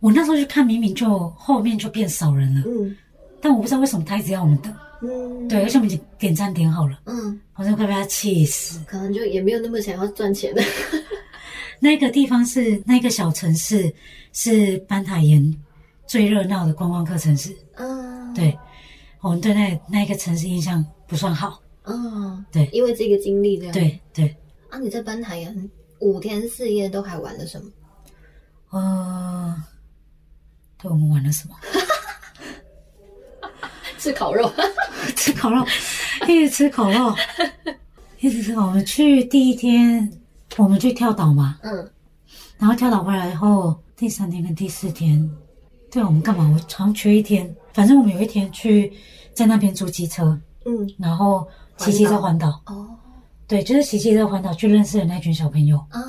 [0.01, 2.93] 我那时候去看，明明就后面就变少人了，嗯
[3.39, 4.75] 但我不知道为什么他一直要我们等。
[5.01, 8.81] 嗯，对，而且我们已经点餐点好了，嗯，我真的快被他气死。
[8.85, 10.61] 可能就也没有那么想要赚钱的。
[11.79, 13.93] 那个地方是那个小城市，
[14.33, 15.55] 是班塔岩
[16.05, 17.55] 最热闹的观光客城市。
[17.75, 18.57] 嗯，对，
[19.21, 21.61] 我们对那那个城市印象不算好。
[21.83, 23.73] 嗯，对因为这个经历这样。
[23.73, 24.35] 对对，
[24.69, 27.71] 啊，你在班塔岩五天四夜都还玩了什么？
[28.71, 29.63] 呃，
[30.77, 31.55] 对我们玩了什么？
[33.97, 34.51] 吃烤肉。
[35.15, 35.65] 吃烤肉，
[36.27, 37.15] 一直吃烤肉，
[38.19, 38.67] 一直吃烤肉。
[38.67, 40.18] 我们去第一天，
[40.59, 41.89] 我们去跳岛嘛，嗯，
[42.57, 45.29] 然后跳岛回来以后，第三天跟第四天，
[45.89, 46.43] 对我们干嘛？
[46.49, 47.55] 我好像缺一天。
[47.73, 48.91] 反正我们有一天去
[49.33, 52.61] 在那边租机车，嗯，然后骑机车环岛。
[52.65, 52.89] 哦
[53.47, 55.77] 对，就是骑机车环岛去认识的那群小朋友。
[55.89, 56.01] 啊，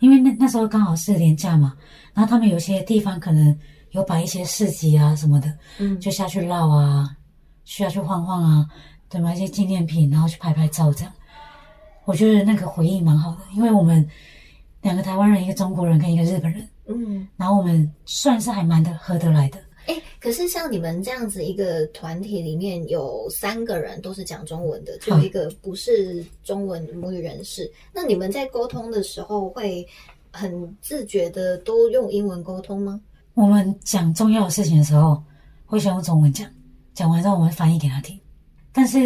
[0.00, 1.74] 因为那那时候刚好是年假嘛，
[2.14, 3.56] 然后他们有些地方可能
[3.90, 7.08] 有摆一些市集啊什么的，嗯，就下去绕啊，
[7.64, 8.66] 需要去晃晃啊，
[9.10, 11.12] 对，买一些纪念品，然后去拍拍照这样。
[12.08, 14.02] 我觉得那个回忆蛮好的，因为我们
[14.80, 19.58] 两个台湾人，一个中国人跟一个日本人，嗯，然后我们算是还蛮的合得来的。
[19.84, 29.86] 哎，可是像你们这样子一个团体里面有三个人都是讲中文的，就有一个不是中文母语人士，那你们在沟通的时候会
[30.32, 32.98] 很自觉的都用英文沟通吗？
[33.34, 35.22] 我们讲重要的事情的时候，
[35.66, 36.50] 会先用中文讲，
[36.94, 38.18] 讲完之后我们翻译给他听。
[38.72, 38.98] 但是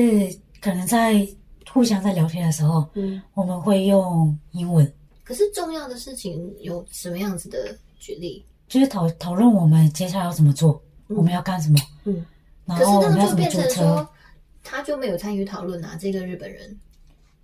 [0.60, 1.26] 可能在
[1.70, 4.90] 互相在聊天的时候，嗯，我们会用英文，
[5.24, 8.44] 可是重要的事情有什么样子的举例？
[8.68, 12.24] 就是讨讨论我们接下来要怎么做，嗯我们要干什么，嗯，
[12.64, 14.08] 然可是后我们要怎么那就变成说。
[14.64, 16.78] 他就没有参与讨论啊，这个日本人。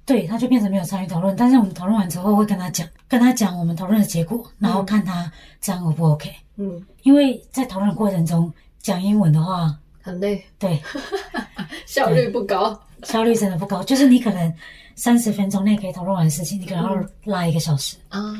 [0.07, 1.35] 对，他就变成没有参与讨论。
[1.35, 6.33] 但是我们讨论完之后会跟他讲，跟他讲我们讨论的结果，然后看他这样 O 不 OK。
[6.55, 10.81] 嗯，因为在讨论的过程中讲英文的话，很累，对
[11.87, 12.81] 效率不高。
[13.03, 13.83] 效率真的不高。
[13.85, 14.53] 就是你可能
[14.95, 17.97] 三十分钟内可以讨论完的事情，你可能要拉一个小时。
[18.09, 18.35] 啊，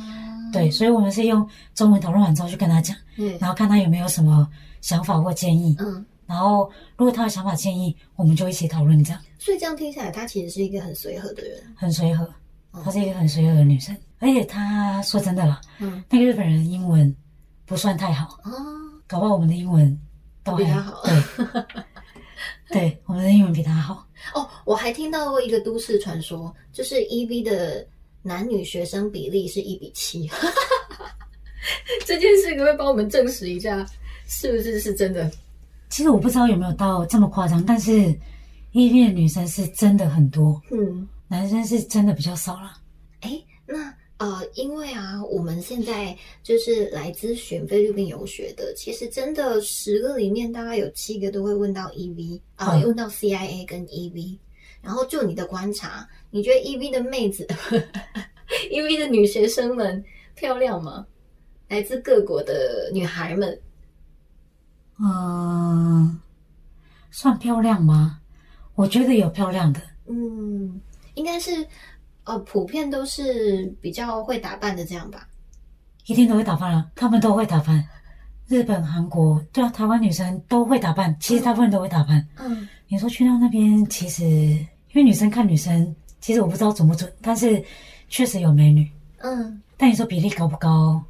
[0.53, 4.49] 对，所以我们是用中文讨论完之后去跟他讲，嗯然后看他有没有什么
[4.81, 5.77] 想法或建议。
[5.79, 11.61] 嗯，然后如果他有想法建议，我们就一起讨论，这样所以这样听起来，他其实是一个很随和的人。
[11.75, 12.29] 很随和。
[12.85, 17.13] 她是一个很随和的女生，而且她说真的啦，嗯，那个日本人英文
[17.65, 18.53] 不算太好，哦，
[19.07, 19.99] 搞不好我们的英文
[20.45, 21.15] 都还好对，
[22.71, 24.07] 对，我们的英文比他好。
[24.35, 27.87] 哦，我还听到过一个都市传说，就是 EV 的
[28.23, 30.29] 男女学生比例是一比七。
[32.05, 33.87] 这件事可不可以帮我们证实一下，
[34.27, 35.31] 是不是是真的？
[35.89, 37.93] 其实我不知道有没有到这么夸张，但是
[38.73, 42.79] E V 的女生是真的很多，嗯，男生是真的比较少啦。
[43.21, 54.37] 哎，那呃，因为啊，我们现在就是来咨询菲律宾游学的，其实真的十个里面大概有七个都会问到 EV 啊、嗯问到 CIA 跟 EV。
[54.81, 57.45] 然后就你的观察，你觉得 EV 的妹子，
[58.71, 60.03] EV 的女学生们
[60.37, 61.05] 漂亮吗？
[61.69, 63.61] 来自各国的女孩们，
[65.01, 66.19] 嗯，
[67.11, 68.21] 算漂亮吗？
[68.75, 70.81] 我觉得有漂亮的，嗯，
[71.15, 71.67] 应该是
[72.29, 75.27] 呃，普遍都是比较会打扮的这样吧。
[76.05, 77.83] 一定都会打扮啊，他们都会打扮。
[78.47, 82.27] 日本、韩国，对啊，台湾女生都会打扮，其实大部分都会打扮。
[82.37, 87.63] 嗯你说去到那边，其实因为女生看女生，其实我不知道准不准，但是
[88.11, 88.91] 确实有美女。
[89.19, 91.03] 嗯，但你说比例高不高？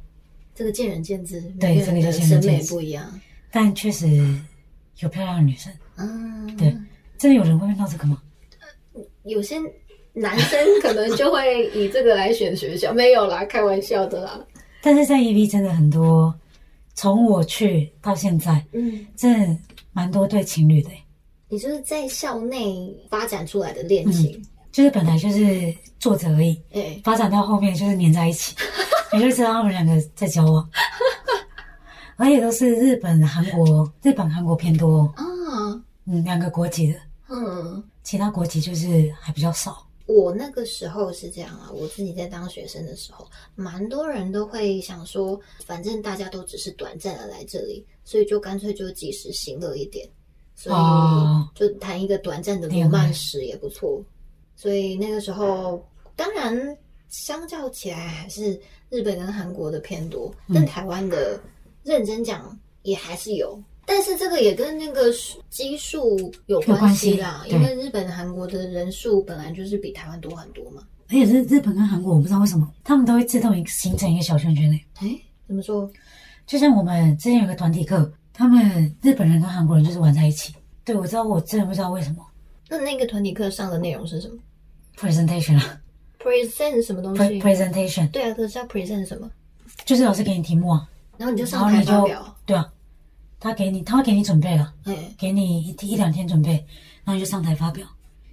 [0.55, 3.05] 这个见仁见智，对这个就见仁审美不一样。
[3.51, 4.07] 但确实
[4.99, 5.71] 有漂亮的女生。
[5.97, 6.77] 嗯，对，
[7.17, 8.21] 真的有人会问到这个吗？
[9.23, 9.57] 有些
[10.13, 14.39] 男生可能就会以这个来选学校，没有啦，开玩笑的啦。
[14.81, 16.33] 但是在 EV 真的很多，
[16.93, 19.57] 从我去到现在，嗯，真的
[19.91, 20.89] 蛮多对情侣的。
[20.89, 21.03] 欸，
[21.47, 24.41] 你就是在校内发展出来的恋情，
[24.71, 28.55] 就是本来就是坐着而已，哎、发展到后面就是黏在一起，
[29.13, 30.69] 你就知道他们两个在交往，
[32.17, 35.01] 而且都是日本、韩国，日本、韩国偏多。
[35.17, 37.83] 哦，啊，嗯，两个国籍的，嗯。
[38.01, 39.85] 其他国籍就是还比较少。
[40.09, 50.09] 我那个时候是这样啊，我自己在当学生的时候，蛮多人都会想说，反正大家都只是短暂的来这里，所以就干脆就及时行乐一点，
[50.55, 54.03] 所哦以就谈一个短暂的罗曼史也不错。
[54.55, 56.75] 所以那个时候，当然
[57.09, 61.39] 相较起来还是日本跟韩国的偏多，但台湾的
[61.83, 63.61] 认真讲也还是有。
[63.89, 65.11] 但是这个也跟那个
[65.49, 70.83] 基数有关系啦，系因为日本、韩国的人数本来就是比台湾多很多嘛。
[71.07, 74.85] 而且日日本跟韩国，我不知道为什么他们都会自动形成一个小圈圈诶。
[74.99, 75.91] 哎，怎么说？
[76.45, 80.53] 就像我们之前有个团体课，他们日本人跟韩国人就是玩在一起。
[80.85, 82.23] 对，我知道，我真的不知道为什么。
[82.69, 84.35] 那那个团体课上的内容是什么
[84.95, 85.81] presentation 啊
[86.19, 89.27] ？present 什么东西？presentation 对啊，可是要 present 什么？
[89.83, 90.87] 就是老师给你题目啊，
[91.17, 92.37] 然后你就上台发表。
[92.45, 92.71] 对啊，
[93.39, 96.51] 他给你，他会给你准备了，嗯，给你一一两天准备，
[97.03, 97.87] 然后你就上台发表，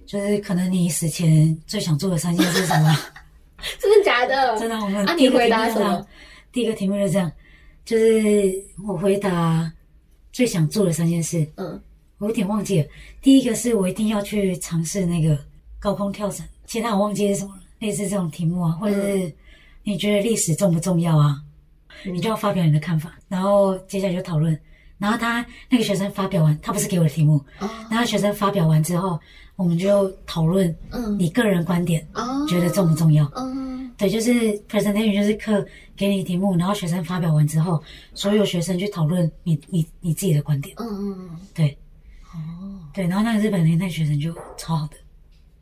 [0.05, 2.95] 就是可能你死前最想做的三件事是什么？
[3.79, 4.59] 真的假的？
[4.59, 6.05] 真的，我们啊，第一个你回答什么？？
[6.51, 7.31] 第一个题目是这样，
[7.85, 8.53] 就是
[8.85, 9.71] 我回答
[10.31, 11.81] 最想做的三件事，嗯，
[12.17, 12.87] 我有点忘记了。
[13.21, 15.37] 第一个是我一定要去尝试那个
[15.79, 19.33] 高空跳伞，其他我忘记是什么了，类似这种题目啊，或者是
[19.83, 21.41] 你觉得历史重不重要啊？
[22.05, 24.59] 你就要发表你的看法，然后接下来就讨论。
[24.97, 29.19] 然后他那个学生发表完，他不是给我的题目，哦，然后学生发表完之后，
[29.55, 33.31] 我们就讨论嗯，你个人观点，哦，觉得重不重要？
[33.35, 34.31] 嗯，对，就是
[34.69, 37.81] presentation 就是课给你题目，然后学生发表完之后，
[38.13, 40.75] 所有学生去讨论你你你自己的观点。
[40.79, 41.77] 嗯嗯嗯，对
[42.33, 42.37] 哦，
[42.93, 44.97] 对，然后那个日本人那个学生就超好的，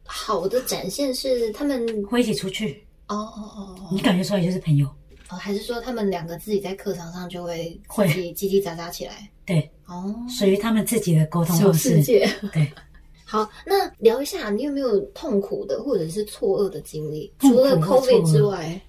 [0.05, 4.89] 好的展现是他们，会一起出去，哦哦哦哦你感觉出来就是朋友。
[5.29, 9.29] 哦，还是说他们两个自己在课堂上就会会自己叽叽喳喳起来？
[9.45, 11.89] 对，哦，属于他们自己的沟通方式。
[11.97, 12.29] 世界。
[12.53, 12.71] 对，
[13.25, 17.31] 好，那聊一下，你有没有痛苦的或者是错愕的经历？
[17.39, 18.79] 除了 COVID 愕之外，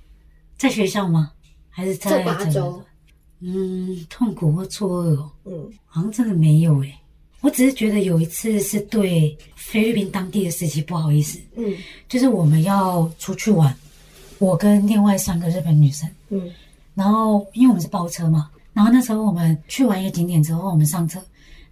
[0.59, 1.33] 在学校吗？
[1.71, 2.83] 还是在这八整个周？
[3.41, 6.95] 嗯，痛苦或错愕哦，嗯好像真的没有诶。
[7.43, 11.75] 我只是觉得有一次是对菲律宾当地的司机不好意思，嗯
[12.09, 13.77] 就是我们要出去玩，
[14.39, 16.51] 我跟另外三个日本女生，嗯。
[16.95, 21.21] 然后因为我们是包车嘛，然后那时候我们去完一个景点之后，我们上车，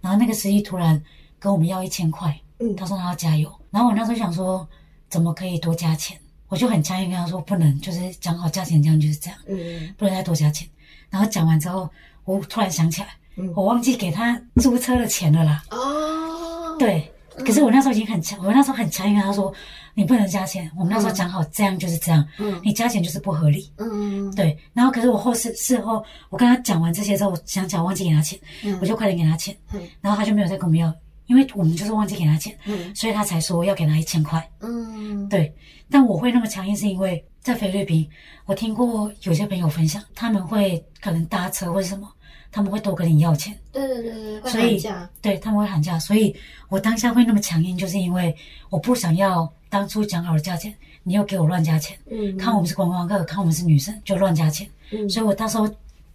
[0.01, 1.01] 然后那个司机突然
[1.39, 2.75] 跟我们要一千块，嗯。
[2.75, 4.67] 他说他要加油，然后我那时候想说
[5.09, 6.15] 怎么可以多加钱，
[6.47, 9.93] 我就很强硬跟他说不能，就是讲好价钱这样就是这样，嗯。
[9.97, 10.67] 不能再多加钱。
[11.09, 11.89] 然后讲完之后，
[12.23, 13.07] 我突然想起来，
[13.37, 13.51] 嗯。
[13.55, 15.63] 我忘记给他租车的钱了啦。
[15.71, 19.51] 哦，，对，可是我那时候已经很强，我那时候很强硬跟他说
[19.95, 22.59] 你不能加钱，我们那时候讲好这样就是这样，嗯。
[22.63, 23.71] 你加钱就是不合理。
[23.77, 29.81] 嗯对，然后可是我后事事后，我跟他讲完这些之后，我想讲忘记给他钱，嗯我就快点给他钱，嗯。
[30.01, 30.93] 然后他就没有再跟我们要，
[31.27, 32.93] 因为我们就是忘记给他钱，嗯。
[32.93, 34.47] 所以他才说要给他一千块。
[34.59, 35.51] 嗯对，
[35.89, 38.07] 但我会那么强硬，是因为在菲律宾，
[38.45, 42.11] 我听过有些朋友分享，他们会可能搭车或者什么，
[42.51, 44.81] 他们会多跟你要钱，对对对对，会所以，
[45.21, 46.35] 对他们会喊价，所以
[46.69, 48.35] 我当下会那么强硬，就是因为
[48.69, 50.73] 我不想要当初讲好的价钱，
[51.03, 54.65] 你又给我乱加钱，嗯，看我们是观光客，看我们是女生就乱加钱。
[54.91, 55.69] 嗯所以我到时候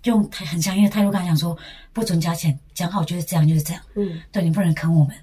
[0.04, 1.54] 用很很强硬的态度跟他讲说，
[1.92, 3.82] 不准加钱，讲好就是这样，就是这样。
[3.96, 5.14] 嗯对你不能坑我们，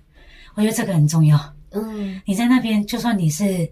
[0.53, 1.51] 我觉得这个很重要。
[1.71, 3.67] 嗯你在那边，就算你是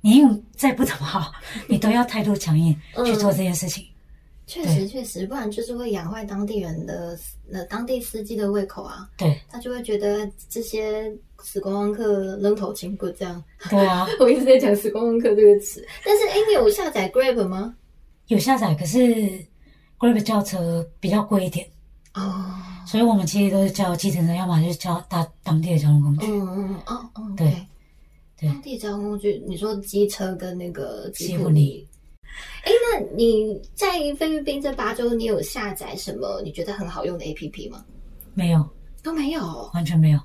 [0.00, 1.32] 你英文再不怎么好，
[1.70, 3.86] 你都要态度强硬嗯去做这件事情。
[4.46, 7.18] 确实确实，不然就是会养坏当地人的
[7.50, 11.10] 呃当地司机的胃口啊，对他就会觉得这些
[11.42, 13.42] 死观光客扔头轻骨这样。
[13.70, 17.74] 对啊， 我一直在讲“死观光客”这个词，但是哎，你有下载 Grab 吗？
[18.26, 18.98] 有下载，可是
[19.98, 21.66] Grab 叫车比较贵一点，
[22.14, 22.52] 哦，
[22.86, 26.26] 所以我们其实都是叫计程车，要么就是叫搭当地的交通工具。
[26.26, 27.66] 嗯嗯哦哦，对
[28.40, 31.86] 当地交通工具，你说机车跟那个吉吉普尼。
[32.64, 37.84] 哎，那你在菲律宾这八周，你有下载什么你觉得很好用的 APP 吗？
[38.34, 38.68] 没有，
[39.02, 40.20] 都没有，完全没有。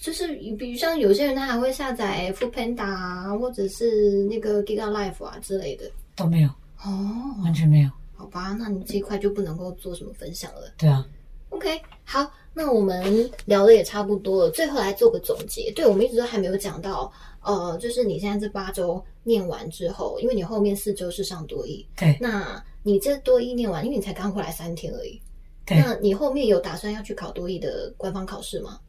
[0.00, 0.28] 就是
[0.58, 5.90] 比如像有些人他还会下载 Food Panda 啊，或者是那个 Giga Life 啊之类的。
[6.14, 6.48] 都没有，
[6.84, 7.90] 哦，完全没有。
[8.14, 10.72] 好吧，那你这一块就不能够做什么分享了。
[10.78, 11.06] 对啊
[11.50, 15.70] ，OK，好，那我们聊的也差不多了，最后来做个总结。
[15.72, 25.20] 对，我们一直都还没有讲到，呃，就是你现在这八周念完之后，因为你后面四周是上多艺，对那你这多艺念完，因为你才刚回来三天而已，
[25.66, 28.80] 对，那你后面有打算要去考多艺的官方考试吗？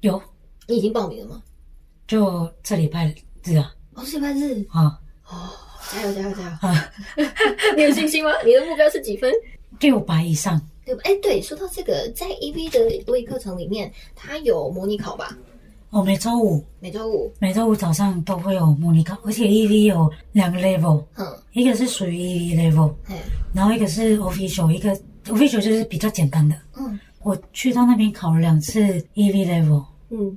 [0.00, 0.20] 有，
[0.66, 1.40] 你已经报名了吗？
[2.08, 3.14] 就这礼拜
[3.44, 4.98] 日啊，哦，这礼拜日啊
[5.30, 5.48] 哦，
[5.92, 6.68] 加油加油加油！
[6.68, 6.92] 啊，
[7.76, 8.32] 你有信心吗？
[8.44, 9.32] 你的目标是几分？
[9.78, 10.60] 六百以上。
[10.84, 11.00] 对吧？
[11.04, 15.36] 哎，对，说到这个，在 EV 的多益课程里面，它有模拟考吧？
[15.90, 23.16] 哦每周五每周五，每周五早上都会有模拟考，而且 EV 有两个 level，嗯，一个是属于 EV level，嗯，
[23.52, 26.56] 然后一个是 official，一个 official 就是比较简单的。
[26.76, 28.80] 嗯我去到那边考了两次
[29.14, 30.36] EV level，嗯，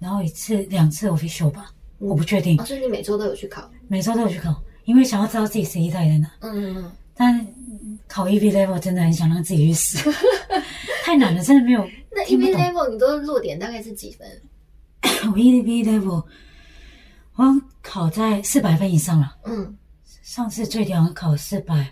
[0.00, 1.70] 然后一次两次 official 吧，
[2.00, 3.70] 嗯我不确定哦，，所以你每周都有去考？
[3.88, 4.54] 每周都有去考，
[4.86, 6.30] 因为想要知道自己实力到底在哪。
[6.40, 10.10] 嗯嗯但嗯考 EV level 真的很想让自己去死，
[11.04, 11.90] 太难了，真的没有嗯。
[12.12, 12.54] 那 EV。
[12.54, 14.28] level 你都落点大概是几分？
[15.32, 16.22] 我 EV level
[17.34, 19.76] 我好像考在四百分以上了，嗯
[20.22, 21.86] 上次最低好像考四百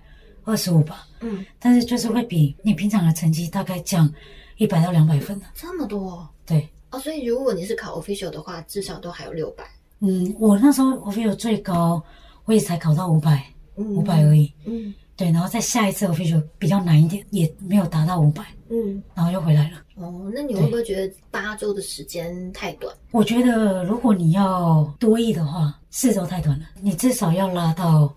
[0.45, 4.13] 二十五吧，嗯，但是就是会比你平常的成绩大概降
[4.57, 5.47] 一百到两百分的。
[5.55, 9.65] 这么多对，哦，所以如果你是考 official 的话，至少都还有六百。
[10.01, 12.03] 嗯，我那时候 official 最高，
[12.45, 13.45] 我也才考到五百，
[13.77, 14.53] 嗯五百而已。
[14.67, 19.79] 嗯对，然后再下一次 official 比较难一点，也没有达到五百，嗯，然后又回来了。
[19.95, 22.93] 哦，那你会不会觉得八周的时间太短？
[23.13, 28.13] 我觉得如果你要多益的话，四周太短了，你至少要拉到，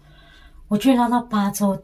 [0.69, 1.79] 我觉得拉到八周，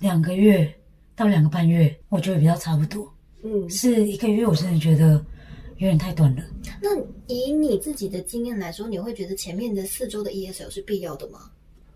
[0.00, 0.72] 两个月
[1.14, 3.06] 到两个半月，我觉得比较差不多。
[3.42, 5.22] 嗯，是一个月，我真的觉得
[5.76, 6.42] 有点太短了。
[6.80, 6.88] 那
[7.26, 11.50] 以你自己的经验来说，你会觉得前面的四周的 ESL 是必要的吗？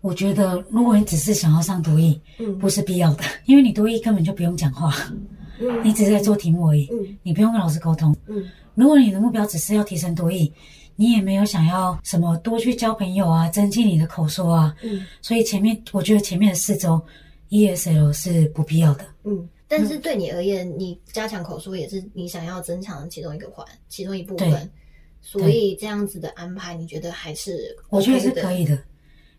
[0.05, 4.93] 我觉得如果你只是想要上多益，嗯不是必要的，因为你多益根本就不用讲话，
[5.59, 8.15] 嗯你只是在做题目而已，嗯你不用跟老师沟通。
[8.27, 8.43] 嗯
[8.75, 10.51] 如果你的目标只是要提升多益，
[10.95, 17.01] 你也没有想要什么多去交朋友啊，增进你的口说啊，嗯所以前面我觉得前面的四周
[17.49, 19.05] ESL 是不必要的。
[19.23, 19.49] 嗯。
[19.67, 24.69] 但是对你而言，你加强口说也是你想要增强其中一个环，其中一部分对。
[25.19, 28.77] 所以这样子的安排，你觉得还是我觉得是可以的，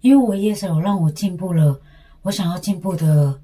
[0.06, 1.80] 因为我 ESL 让我进步了，
[2.22, 3.36] 我想要进步的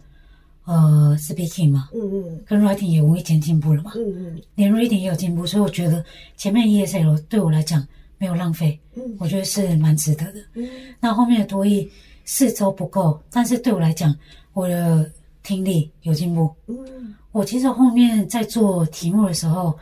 [0.64, 2.42] 呃 speaking 嘛，嗯嗯。
[2.46, 4.42] 跟 writing 也无意间进步了嘛，嗯嗯。
[4.54, 6.04] 连 reading 也有进步，所以我觉得
[6.36, 7.84] 前面 ESL 对我来讲
[8.16, 9.02] 没有浪费，嗯。
[9.18, 10.40] 我觉得是蛮值得的。
[10.54, 10.68] 嗯。
[11.00, 11.90] 那后面的多益
[12.24, 14.14] 四周不够，但是对我来讲，
[14.52, 15.10] 我的
[15.42, 16.48] 听力有进步。
[16.68, 17.12] 嗯。
[17.32, 19.76] 我其实后面在做题目的时候，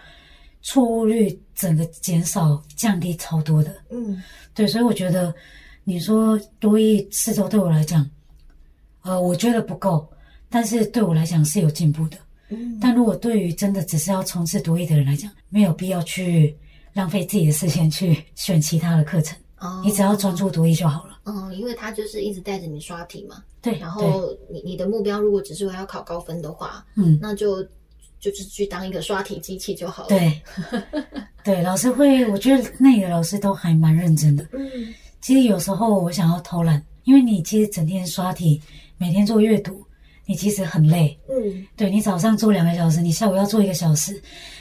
[0.62, 3.70] 错误率整个减少降低超多的。
[3.90, 4.22] 嗯。
[4.54, 5.34] 对，所以我觉得
[5.90, 8.08] 你说多益四周对我来讲，
[9.02, 10.08] 呃，我觉得不够，
[10.48, 12.16] 但是对我来讲是有进步的。
[12.50, 16.56] 嗯但如果对于真的只是要冲刺多益的人来讲，没有必要去
[16.92, 21.18] 浪费自己的时间去选其他的课程，哦你只要专注多益就好了。
[21.24, 27.60] 嗯，因为他就是一直带着你刷题嘛，对，然后你你的目标如果只是为了要考高分的话，嗯，那就
[28.20, 30.40] 就是去当一个刷题机器就好了。，对，
[31.42, 34.46] 对，老师会，我觉得那里的老师都还蛮认真的。
[34.54, 38.60] 嗯其实有时候我想要偷懒，因为你其实整天刷题，
[38.96, 39.84] 每天做阅读，
[40.26, 41.18] 你其实很累。
[41.28, 44.14] 嗯对你早上做两个小时，你下午要做一个小时，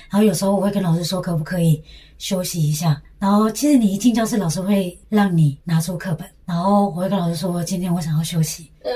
[0.09, 1.81] 然后有时候我会跟老师说可不可以
[2.17, 3.01] 休息一下。
[3.17, 8.71] 然后其实你一进教室，老师会让你拿出课本，然后我会跟老师说今天我想要休息。
[8.83, 8.91] 嗯，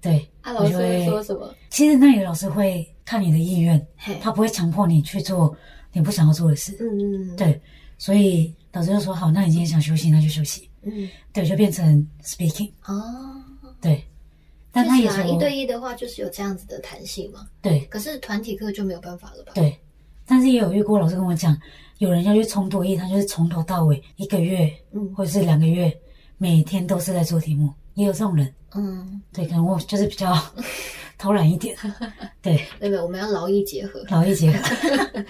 [0.00, 1.54] 对，啊，老师会会说什么？
[1.70, 3.86] 其实那里的老师会看你的意愿，
[4.20, 5.56] 他不会强迫你去做
[5.92, 6.76] 你不想要做的事。
[6.80, 7.58] 嗯嗯对，
[7.96, 10.68] 所以老师就说好，那你今天想休息，那就休息。
[10.82, 12.70] 嗯对，就变成 speaking。
[12.86, 13.42] 哦，
[13.80, 14.04] 对，
[14.70, 19.52] 但他也是啊，一对一的话就是有这样子的弹性嘛，对可是团体课就没有办法了吧？
[19.54, 19.78] 对，
[20.26, 21.56] 但是也有遇过老师跟我讲，
[21.98, 25.96] 有人要去冲多一，他就是从头到尾一个月嗯或者是两个月，
[26.38, 28.52] 每天都是在做题目，也有这种人。
[28.74, 30.34] 嗯，对，可能我就是比较
[31.18, 31.76] 偷懒一点。
[32.40, 33.00] 对，对不对？
[33.00, 34.02] 我们要劳逸结合。
[34.08, 34.58] 劳逸结合。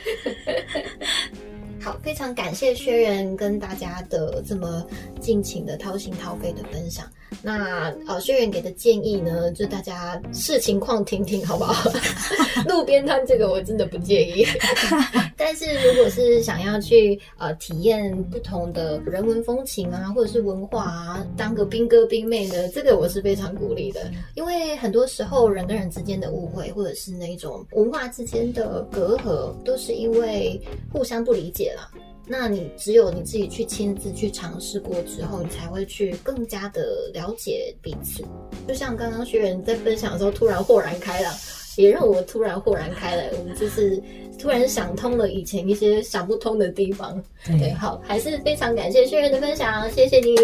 [1.82, 4.86] 好，非常感谢薛仁跟大家的这么
[5.20, 7.04] 尽情的掏心掏肺的分享。
[7.40, 11.90] 那呃，轩辕给的建议呢，就大家视情况听听，好不好？
[12.68, 14.46] 路边摊这个我真的不介意，
[15.36, 24.10] 但是如果是想要去呃体验不同的人文风情啊，或者是文化啊，当个兵哥兵妹的，这个我是非常鼓励的。
[24.34, 30.60] 因为很多时候人跟人之间的误会，或者是那种文化之间的隔阂，都是因为
[30.92, 31.88] 互相不理解啦。
[32.24, 38.24] 那你只有你自己去亲自去尝试过之后，你才会去更加的了解彼此。
[38.66, 41.34] 就像刚刚学员在分享的时候，突然豁然开朗，
[41.76, 44.00] 也让我突然豁然开朗，我们就是
[44.38, 47.22] 突然想通了以前一些想不通的地方。
[47.44, 50.32] 对，对，好，还是非常感谢薛仁的分享，谢谢你。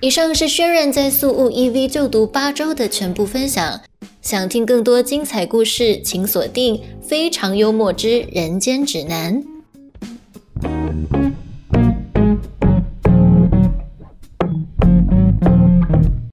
[0.00, 3.80] 以上是轩辕在宿务 EV 就读八周的全部分享。
[4.22, 9.42] 想听更多精彩故事请锁定非常幽默之人间指南。